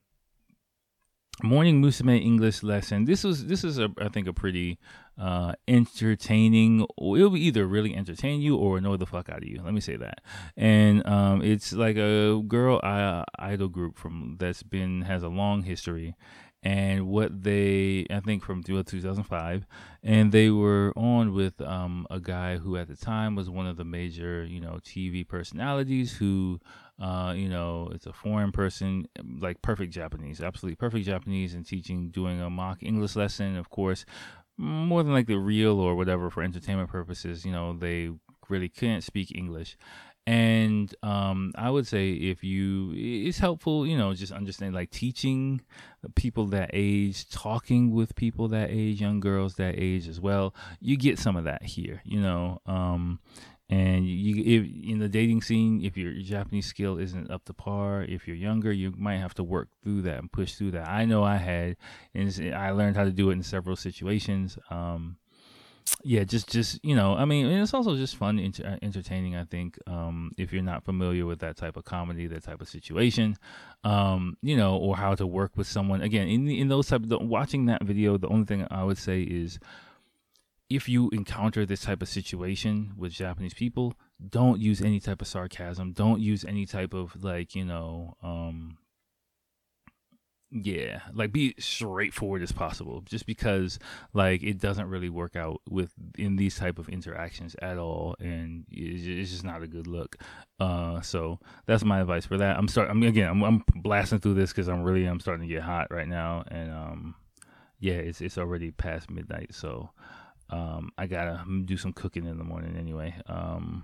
morning 1.44 1.82
musume 1.82 2.18
english 2.18 2.64
lesson 2.64 3.04
this 3.04 3.26
was 3.26 3.46
this 3.48 3.66
is 3.66 3.78
a 3.78 3.90
i 4.00 4.08
think 4.08 4.26
a 4.26 4.32
pretty 4.32 4.80
uh 5.18 5.54
entertaining. 5.68 6.86
It'll 7.00 7.30
be 7.30 7.46
either 7.46 7.66
really 7.66 7.96
entertain 7.96 8.42
you 8.42 8.56
or 8.58 8.78
annoy 8.78 8.98
the 8.98 9.06
fuck 9.06 9.30
out 9.30 9.44
of 9.44 9.48
you. 9.48 9.62
Let 9.64 9.74
me 9.74 9.82
say 9.82 9.96
that. 9.98 10.22
And 10.58 11.06
um 11.08 11.42
it's 11.42 11.74
like 11.74 11.98
a 11.98 12.42
girl 12.48 12.80
uh, 12.84 13.24
idol 13.40 13.70
group 13.70 13.98
from 13.98 14.36
that's 14.40 14.64
been 14.64 15.02
has 15.04 15.24
a 15.24 15.30
long 15.30 15.64
history 15.64 16.16
and 16.66 17.08
what 17.08 17.44
they 17.44 18.08
I 18.10 18.20
think 18.22 18.44
from 18.44 18.64
2005 18.64 19.68
and 20.04 20.32
they 20.32 20.50
were 20.50 20.92
on 20.96 21.34
with 21.34 21.62
um, 21.62 22.08
a 22.10 22.20
guy 22.20 22.58
who 22.58 22.76
at 22.76 22.88
the 22.88 22.96
time 22.96 23.36
was 23.36 23.50
one 23.50 23.68
of 23.68 23.78
the 23.78 23.86
major 23.86 24.44
you 24.44 24.60
know 24.60 24.80
TV 24.84 25.26
personalities 25.26 26.14
who 26.14 26.60
uh, 27.00 27.34
you 27.36 27.50
know 27.50 27.92
it's 27.94 28.08
a 28.08 28.14
foreign 28.14 28.52
person 28.52 29.08
like 29.40 29.62
perfect 29.62 29.94
Japanese 29.94 30.42
absolutely 30.42 30.76
perfect 30.76 31.06
Japanese 31.06 31.54
and 31.54 31.66
teaching 31.66 32.10
doing 32.10 32.42
a 32.42 32.50
mock 32.50 32.82
English 32.82 33.16
lesson 33.16 33.58
of 33.58 33.70
course 33.70 34.04
more 34.58 35.04
than 35.04 35.14
like 35.14 35.28
the 35.28 35.38
real 35.38 35.80
or 35.80 35.96
whatever 35.96 36.30
for 36.30 36.44
entertainment 36.44 36.90
purposes 36.90 37.46
you 37.46 37.52
know 37.52 37.74
they 37.74 38.10
really 38.50 38.70
couldn't 38.70 39.02
speak 39.02 39.36
English 39.36 39.78
and 40.28 40.94
um, 41.04 41.52
I 41.56 41.70
would 41.70 41.86
say 41.86 42.10
if 42.12 42.44
you, 42.44 42.94
it's 42.96 43.38
helpful, 43.38 43.86
you 43.86 43.96
know, 43.96 44.12
just 44.16 44.32
understand 44.32 44.74
like 44.74 44.90
teaching 44.90 45.62
people 46.16 46.48
that 46.48 46.72
age, 46.74 47.30
talking 47.30 47.92
with 47.92 48.16
people 48.16 48.48
that 48.48 48.72
age, 48.72 49.00
young 49.00 49.20
girls 49.20 49.56
that 49.56 49.76
age 49.78 50.08
as 50.08 50.20
well. 50.20 50.56
You 50.82 50.98
get 50.98 51.20
some 51.20 51.36
of 51.36 51.44
that 51.44 51.62
here, 51.62 52.02
you 52.04 52.20
know. 52.20 52.60
Um, 52.66 53.20
and 53.70 54.08
you, 54.08 54.44
if 54.44 54.92
in 54.92 55.00
the 55.00 55.10
dating 55.10 55.42
scene, 55.42 55.84
if 55.84 55.98
your 55.98 56.14
Japanese 56.14 56.68
skill 56.68 57.00
isn't 57.00 57.32
up 57.32 57.46
to 57.46 57.54
par, 57.54 58.04
if 58.04 58.28
you're 58.28 58.36
younger, 58.36 58.72
you 58.72 58.94
might 58.96 59.18
have 59.18 59.34
to 59.36 59.44
work 59.44 59.70
through 59.84 60.04
that 60.04 60.20
and 60.20 60.32
push 60.32 60.54
through 60.54 60.72
that. 60.72 60.88
I 60.88 61.06
know 61.06 61.24
I 61.24 61.38
had, 61.38 61.78
and 62.14 62.54
I 62.54 62.72
learned 62.72 62.96
how 62.96 63.06
to 63.06 63.12
do 63.12 63.32
it 63.32 63.34
in 63.34 63.44
several 63.44 63.76
situations. 63.76 64.60
Um, 64.70 65.18
yeah, 66.04 66.24
just 66.24 66.50
just 66.50 66.84
you 66.84 66.96
know, 66.96 67.16
I 67.16 67.26
mean, 67.26 67.48
it's 67.48 67.74
also 67.74 67.96
just 67.96 68.16
fun, 68.16 68.38
inter- 68.38 68.66
uh, 68.66 68.78
entertaining. 68.84 69.36
I 69.36 69.46
think 69.46 69.80
um, 69.88 70.32
if 70.38 70.54
you're 70.54 70.64
not 70.64 70.84
familiar 70.84 71.26
with 71.26 71.40
that 71.40 71.58
type 71.58 71.78
of 71.78 71.86
comedy, 71.86 72.28
that 72.28 72.44
type 72.44 72.62
of 72.62 72.70
situation, 72.70 73.38
um, 73.84 74.38
you 74.42 74.58
know, 74.58 74.78
or 74.78 74.96
how 74.96 75.16
to 75.16 75.26
work 75.26 75.54
with 75.56 75.68
someone. 75.68 76.02
Again, 76.02 76.28
in 76.28 76.48
in 76.48 76.68
those 76.68 76.88
type 76.88 77.02
of 77.02 77.10
the, 77.10 77.18
watching 77.18 77.66
that 77.66 77.84
video, 77.84 78.18
the 78.18 78.28
only 78.28 78.46
thing 78.46 78.68
I 78.70 78.84
would 78.84 78.98
say 78.98 79.22
is, 79.22 79.60
if 80.70 80.90
you 80.90 81.10
encounter 81.12 81.66
this 81.66 81.82
type 81.82 82.02
of 82.02 82.10
situation 82.10 82.94
with 82.98 83.12
Japanese 83.12 83.54
people, 83.54 83.94
don't 84.30 84.60
use 84.60 84.82
any 84.82 85.00
type 85.00 85.22
of 85.22 85.28
sarcasm. 85.28 85.92
Don't 85.92 86.22
use 86.22 86.46
any 86.46 86.66
type 86.66 86.94
of 86.94 87.24
like 87.24 87.56
you 87.56 87.66
know. 87.66 88.16
Um, 88.24 88.78
yeah 90.52 91.02
like 91.14 91.34
be 91.34 91.54
straightforward 91.60 92.42
as 92.42 92.52
possible 92.52 93.02
just 93.02 93.26
because 93.26 93.78
like 94.14 94.42
it 94.42 94.58
doesn't 94.58 94.88
really 94.88 95.10
work 95.10 95.36
out 95.36 95.60
with 95.70 95.92
in 96.18 96.38
these 96.38 96.56
type 96.56 96.80
of 96.80 96.88
interactions 96.88 97.56
at 97.62 97.78
all 97.78 98.16
and 98.20 98.64
it's 98.70 99.32
just 99.32 99.44
not 99.44 99.64
a 99.64 99.68
good 99.68 99.88
look 99.88 100.16
uh 100.60 101.02
so 101.02 101.40
that's 101.66 101.84
my 101.84 102.00
advice 102.00 102.26
for 102.26 102.38
that 102.38 102.58
i'm 102.58 102.70
starting 102.70 102.92
i 102.92 102.94
mean 102.94 103.10
again 103.10 103.28
i'm, 103.28 103.44
I'm 103.44 103.64
blasting 103.76 104.20
through 104.20 104.36
this 104.36 104.52
because 104.52 104.70
i'm 104.70 104.84
really 104.84 105.06
i'm 105.06 105.20
starting 105.20 105.46
to 105.46 105.54
get 105.54 105.64
hot 105.64 105.92
right 105.92 106.08
now 106.08 106.46
and 106.48 106.72
um 106.72 107.16
yeah 107.80 107.96
it's 107.96 108.22
it's 108.22 108.38
already 108.38 108.72
past 108.72 109.10
midnight 109.10 109.54
so 109.54 109.90
um 110.50 110.92
i 110.98 111.06
gotta 111.08 111.44
do 111.66 111.78
some 111.78 111.94
cooking 111.94 112.26
in 112.26 112.38
the 112.38 112.44
morning 112.44 112.76
anyway. 112.78 113.16
Um 113.28 113.84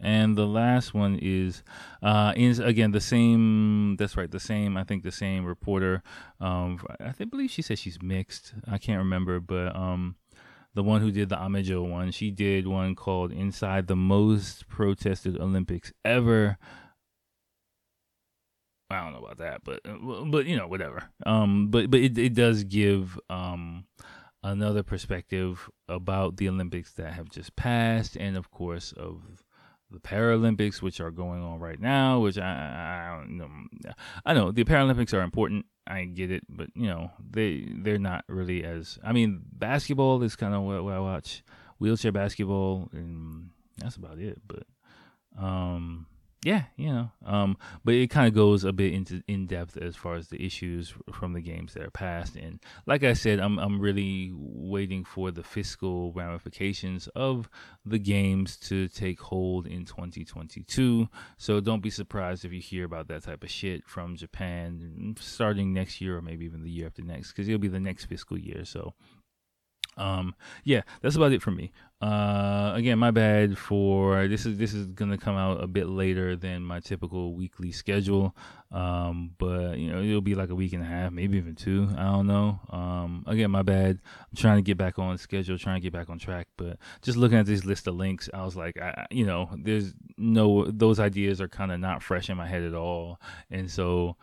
and 0.00 0.36
the 0.36 0.46
last 0.46 0.92
one 0.92 1.18
is 1.22 1.62
uh 2.02 2.32
is 2.36 2.58
again 2.58 2.90
the 2.90 3.00
same 3.00 3.96
that's 3.96 4.16
right 4.16 4.30
the 4.30 4.40
same 4.40 4.76
i 4.76 4.82
think 4.82 5.04
the 5.04 5.12
same 5.12 5.44
reporter 5.44 6.02
um 6.40 6.80
i 7.00 7.12
think 7.12 7.30
believe 7.30 7.50
she 7.50 7.62
said 7.62 7.78
she's 7.78 8.02
mixed. 8.02 8.54
I 8.68 8.78
can't 8.78 8.98
remember 8.98 9.40
but 9.40 9.74
um 9.74 10.16
the 10.74 10.82
one 10.82 11.00
who 11.00 11.12
did 11.12 11.28
the 11.28 11.36
Amejo 11.36 11.88
one 11.88 12.10
she 12.10 12.30
did 12.32 12.66
one 12.66 12.94
called 12.96 13.30
inside 13.32 13.86
the 13.86 13.96
most 13.96 14.68
protested 14.68 15.40
olympics 15.40 15.92
ever. 16.04 16.58
I 18.90 19.02
don't 19.02 19.12
know 19.12 19.24
about 19.24 19.38
that, 19.38 19.62
but 19.64 19.80
but 20.30 20.46
you 20.46 20.56
know 20.56 20.68
whatever. 20.68 21.02
Um, 21.24 21.68
but 21.68 21.90
but 21.90 22.00
it 22.00 22.18
it 22.18 22.34
does 22.34 22.64
give 22.64 23.18
um 23.30 23.86
another 24.44 24.82
perspective 24.82 25.70
about 25.88 26.36
the 26.36 26.48
Olympics 26.48 26.92
that 26.92 27.14
have 27.14 27.30
just 27.30 27.56
passed, 27.56 28.16
and 28.16 28.36
of 28.36 28.50
course 28.50 28.92
of 28.92 29.42
the 29.90 29.98
Paralympics, 29.98 30.82
which 30.82 31.00
are 31.00 31.10
going 31.10 31.42
on 31.42 31.58
right 31.60 31.80
now, 31.80 32.20
which 32.20 32.36
I, 32.36 33.12
I, 33.12 33.16
don't 33.16 33.38
know. 33.38 33.48
I 34.24 34.34
know 34.34 34.52
the 34.52 34.64
Paralympics 34.64 35.14
are 35.14 35.22
important. 35.22 35.66
I 35.86 36.04
get 36.04 36.30
it, 36.30 36.44
but 36.48 36.68
you 36.74 36.86
know 36.86 37.10
they 37.30 37.66
they're 37.70 37.98
not 37.98 38.24
really 38.28 38.64
as. 38.64 38.98
I 39.02 39.12
mean, 39.12 39.42
basketball 39.52 40.22
is 40.22 40.36
kind 40.36 40.54
of 40.54 40.62
what, 40.62 40.84
what 40.84 40.94
I 40.94 41.00
watch. 41.00 41.42
Wheelchair 41.78 42.12
basketball, 42.12 42.88
and 42.92 43.50
that's 43.78 43.96
about 43.96 44.18
it. 44.18 44.40
But 44.46 44.62
um, 45.38 46.06
yeah, 46.44 46.64
you 46.76 46.92
know, 46.92 47.10
um, 47.24 47.56
but 47.84 47.94
it 47.94 48.10
kind 48.10 48.28
of 48.28 48.34
goes 48.34 48.64
a 48.64 48.72
bit 48.72 48.92
into 48.92 49.22
in 49.26 49.46
depth 49.46 49.78
as 49.78 49.96
far 49.96 50.14
as 50.14 50.28
the 50.28 50.44
issues 50.44 50.92
from 51.12 51.32
the 51.32 51.40
games 51.40 51.72
that 51.72 51.82
are 51.82 51.90
passed, 51.90 52.36
and 52.36 52.60
like 52.86 53.02
I 53.02 53.14
said, 53.14 53.40
I'm 53.40 53.58
I'm 53.58 53.80
really 53.80 54.30
waiting 54.34 55.04
for 55.04 55.30
the 55.30 55.42
fiscal 55.42 56.12
ramifications 56.12 57.08
of 57.14 57.48
the 57.86 57.98
games 57.98 58.58
to 58.58 58.88
take 58.88 59.20
hold 59.20 59.66
in 59.66 59.86
2022. 59.86 61.08
So 61.38 61.60
don't 61.60 61.82
be 61.82 61.90
surprised 61.90 62.44
if 62.44 62.52
you 62.52 62.60
hear 62.60 62.84
about 62.84 63.08
that 63.08 63.22
type 63.22 63.42
of 63.42 63.50
shit 63.50 63.86
from 63.86 64.16
Japan 64.16 65.14
starting 65.18 65.72
next 65.72 66.00
year 66.00 66.18
or 66.18 66.22
maybe 66.22 66.44
even 66.44 66.62
the 66.62 66.70
year 66.70 66.86
after 66.86 67.02
next, 67.02 67.32
because 67.32 67.48
it'll 67.48 67.58
be 67.58 67.68
the 67.68 67.80
next 67.80 68.04
fiscal 68.04 68.38
year. 68.38 68.64
So 68.66 68.92
um 69.96 70.34
yeah 70.64 70.82
that's 71.02 71.16
about 71.16 71.32
it 71.32 71.42
for 71.42 71.50
me. 71.50 71.72
Uh 72.00 72.72
again 72.74 72.98
my 72.98 73.10
bad 73.10 73.56
for 73.56 74.28
this 74.28 74.44
is 74.44 74.58
this 74.58 74.74
is 74.74 74.86
gonna 74.88 75.16
come 75.16 75.36
out 75.36 75.62
a 75.62 75.66
bit 75.66 75.88
later 75.88 76.36
than 76.36 76.62
my 76.62 76.80
typical 76.80 77.34
weekly 77.34 77.72
schedule. 77.72 78.34
Um 78.70 79.30
but 79.38 79.78
you 79.78 79.90
know 79.90 80.02
it'll 80.02 80.20
be 80.20 80.34
like 80.34 80.50
a 80.50 80.54
week 80.54 80.72
and 80.72 80.82
a 80.82 80.86
half 80.86 81.12
maybe 81.12 81.38
even 81.38 81.54
two 81.54 81.88
i 81.96 82.04
don't 82.04 82.26
know. 82.26 82.60
Um 82.70 83.24
again 83.26 83.50
my 83.50 83.62
bad. 83.62 84.00
I'm 84.30 84.36
trying 84.36 84.56
to 84.56 84.62
get 84.62 84.76
back 84.76 84.98
on 84.98 85.16
schedule 85.18 85.58
trying 85.58 85.76
to 85.76 85.82
get 85.82 85.92
back 85.92 86.10
on 86.10 86.18
track 86.18 86.48
but 86.56 86.78
just 87.02 87.16
looking 87.16 87.38
at 87.38 87.46
this 87.46 87.64
list 87.64 87.86
of 87.86 87.94
links 87.94 88.28
i 88.34 88.44
was 88.44 88.56
like 88.56 88.76
I, 88.80 89.06
you 89.10 89.24
know 89.24 89.50
there's 89.56 89.94
no 90.18 90.64
those 90.66 91.00
ideas 91.00 91.40
are 91.40 91.48
kind 91.48 91.72
of 91.72 91.80
not 91.80 92.02
fresh 92.02 92.28
in 92.28 92.36
my 92.36 92.46
head 92.46 92.62
at 92.62 92.74
all. 92.74 93.20
And 93.50 93.70
so 93.70 94.16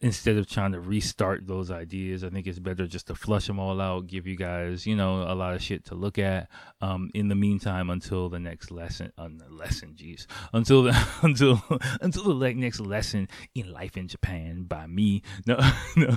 instead 0.00 0.36
of 0.36 0.48
trying 0.48 0.72
to 0.72 0.80
restart 0.80 1.46
those 1.46 1.70
ideas, 1.70 2.22
I 2.22 2.30
think 2.30 2.46
it's 2.46 2.58
better 2.58 2.86
just 2.86 3.06
to 3.06 3.14
flush 3.14 3.46
them 3.46 3.58
all 3.58 3.80
out, 3.80 4.06
give 4.06 4.26
you 4.26 4.36
guys, 4.36 4.86
you 4.86 4.94
know, 4.94 5.22
a 5.22 5.34
lot 5.34 5.54
of 5.54 5.62
shit 5.62 5.86
to 5.86 5.94
look 5.94 6.18
at. 6.18 6.48
Um, 6.80 7.10
in 7.14 7.28
the 7.28 7.34
meantime, 7.34 7.90
until 7.90 8.28
the 8.28 8.38
next 8.38 8.70
lesson, 8.70 9.12
on 9.16 9.40
uh, 9.42 9.52
lesson, 9.52 9.94
jeez, 9.96 10.26
until 10.52 10.82
the 10.82 11.08
until 11.22 11.62
until 12.00 12.38
the 12.38 12.54
next 12.54 12.80
lesson 12.80 13.28
in 13.54 13.72
life 13.72 13.96
in 13.96 14.08
Japan 14.08 14.64
by 14.64 14.86
me. 14.86 15.22
No, 15.46 15.58
no. 15.96 16.16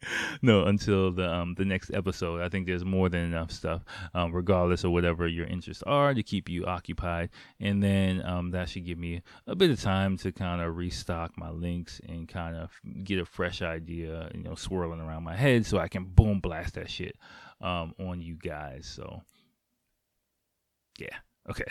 no, 0.42 0.64
until 0.64 1.12
the 1.12 1.30
um, 1.30 1.54
the 1.54 1.64
next 1.64 1.90
episode. 1.92 2.40
I 2.40 2.48
think 2.48 2.66
there's 2.66 2.84
more 2.84 3.08
than 3.08 3.20
enough 3.20 3.50
stuff, 3.50 3.82
um, 4.14 4.32
regardless 4.32 4.84
of 4.84 4.92
whatever 4.92 5.26
your 5.26 5.46
interests 5.46 5.82
are, 5.84 6.14
to 6.14 6.22
keep 6.22 6.48
you 6.48 6.64
occupied. 6.66 7.30
And 7.60 7.82
then 7.82 8.24
um, 8.24 8.50
that 8.50 8.68
should 8.68 8.86
give 8.86 8.98
me 8.98 9.22
a 9.46 9.54
bit 9.54 9.70
of 9.70 9.80
time 9.80 10.16
to 10.18 10.32
kind 10.32 10.60
of 10.60 10.76
restock 10.76 11.36
my 11.36 11.50
links 11.50 12.00
and 12.08 12.28
kind 12.28 12.56
of 12.56 12.70
get 13.04 13.18
a 13.18 13.26
fresh 13.26 13.62
idea, 13.62 14.30
you 14.34 14.42
know, 14.42 14.54
swirling 14.54 15.00
around 15.00 15.24
my 15.24 15.36
head, 15.36 15.66
so 15.66 15.78
I 15.78 15.88
can 15.88 16.04
boom 16.04 16.40
blast 16.40 16.74
that 16.74 16.90
shit 16.90 17.16
um, 17.60 17.94
on 17.98 18.20
you 18.20 18.36
guys. 18.36 18.86
So, 18.86 19.22
yeah. 20.98 21.16
Okay. 21.48 21.64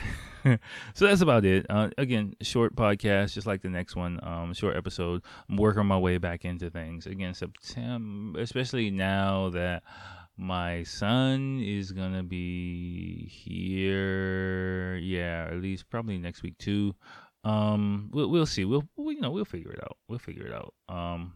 so 0.93 1.05
that's 1.05 1.21
about 1.21 1.43
it. 1.43 1.65
Uh, 1.69 1.89
again, 1.97 2.35
short 2.41 2.75
podcast, 2.75 3.33
just 3.33 3.47
like 3.47 3.61
the 3.61 3.69
next 3.69 3.95
one. 3.95 4.19
Um, 4.23 4.53
short 4.53 4.77
episode. 4.77 5.21
I'm 5.49 5.57
working 5.57 5.85
my 5.85 5.97
way 5.97 6.17
back 6.17 6.45
into 6.45 6.69
things. 6.69 7.05
Again, 7.05 7.33
September, 7.33 8.39
especially 8.39 8.89
now 8.89 9.49
that 9.49 9.83
my 10.37 10.83
son 10.83 11.61
is 11.61 11.91
gonna 11.91 12.23
be 12.23 13.27
here. 13.27 14.95
Yeah, 14.95 15.47
at 15.51 15.61
least 15.61 15.89
probably 15.89 16.17
next 16.17 16.43
week 16.43 16.57
too. 16.57 16.95
Um, 17.43 18.09
we'll 18.11 18.29
we'll 18.29 18.45
see. 18.45 18.65
We'll, 18.65 18.87
we, 18.95 19.15
you 19.15 19.21
know 19.21 19.31
we'll 19.31 19.45
figure 19.45 19.71
it 19.71 19.79
out. 19.83 19.97
We'll 20.07 20.19
figure 20.19 20.47
it 20.47 20.53
out. 20.53 20.73
Um, 20.89 21.33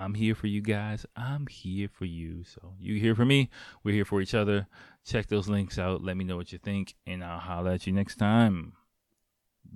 I'm 0.00 0.14
here 0.14 0.34
for 0.34 0.46
you 0.46 0.62
guys. 0.62 1.04
I'm 1.14 1.46
here 1.46 1.88
for 1.88 2.06
you. 2.06 2.42
So 2.44 2.72
you 2.78 2.98
here 2.98 3.14
for 3.14 3.26
me. 3.26 3.50
We're 3.84 3.94
here 3.94 4.06
for 4.06 4.22
each 4.22 4.34
other. 4.34 4.66
Check 5.04 5.26
those 5.26 5.48
links 5.48 5.78
out. 5.78 6.02
Let 6.02 6.16
me 6.16 6.24
know 6.24 6.36
what 6.36 6.52
you 6.52 6.58
think, 6.58 6.94
and 7.06 7.22
I'll 7.22 7.38
holler 7.38 7.72
at 7.72 7.86
you 7.86 7.92
next 7.92 8.16
time. 8.16 8.72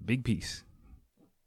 Big 0.05 0.25
peace. 0.25 0.65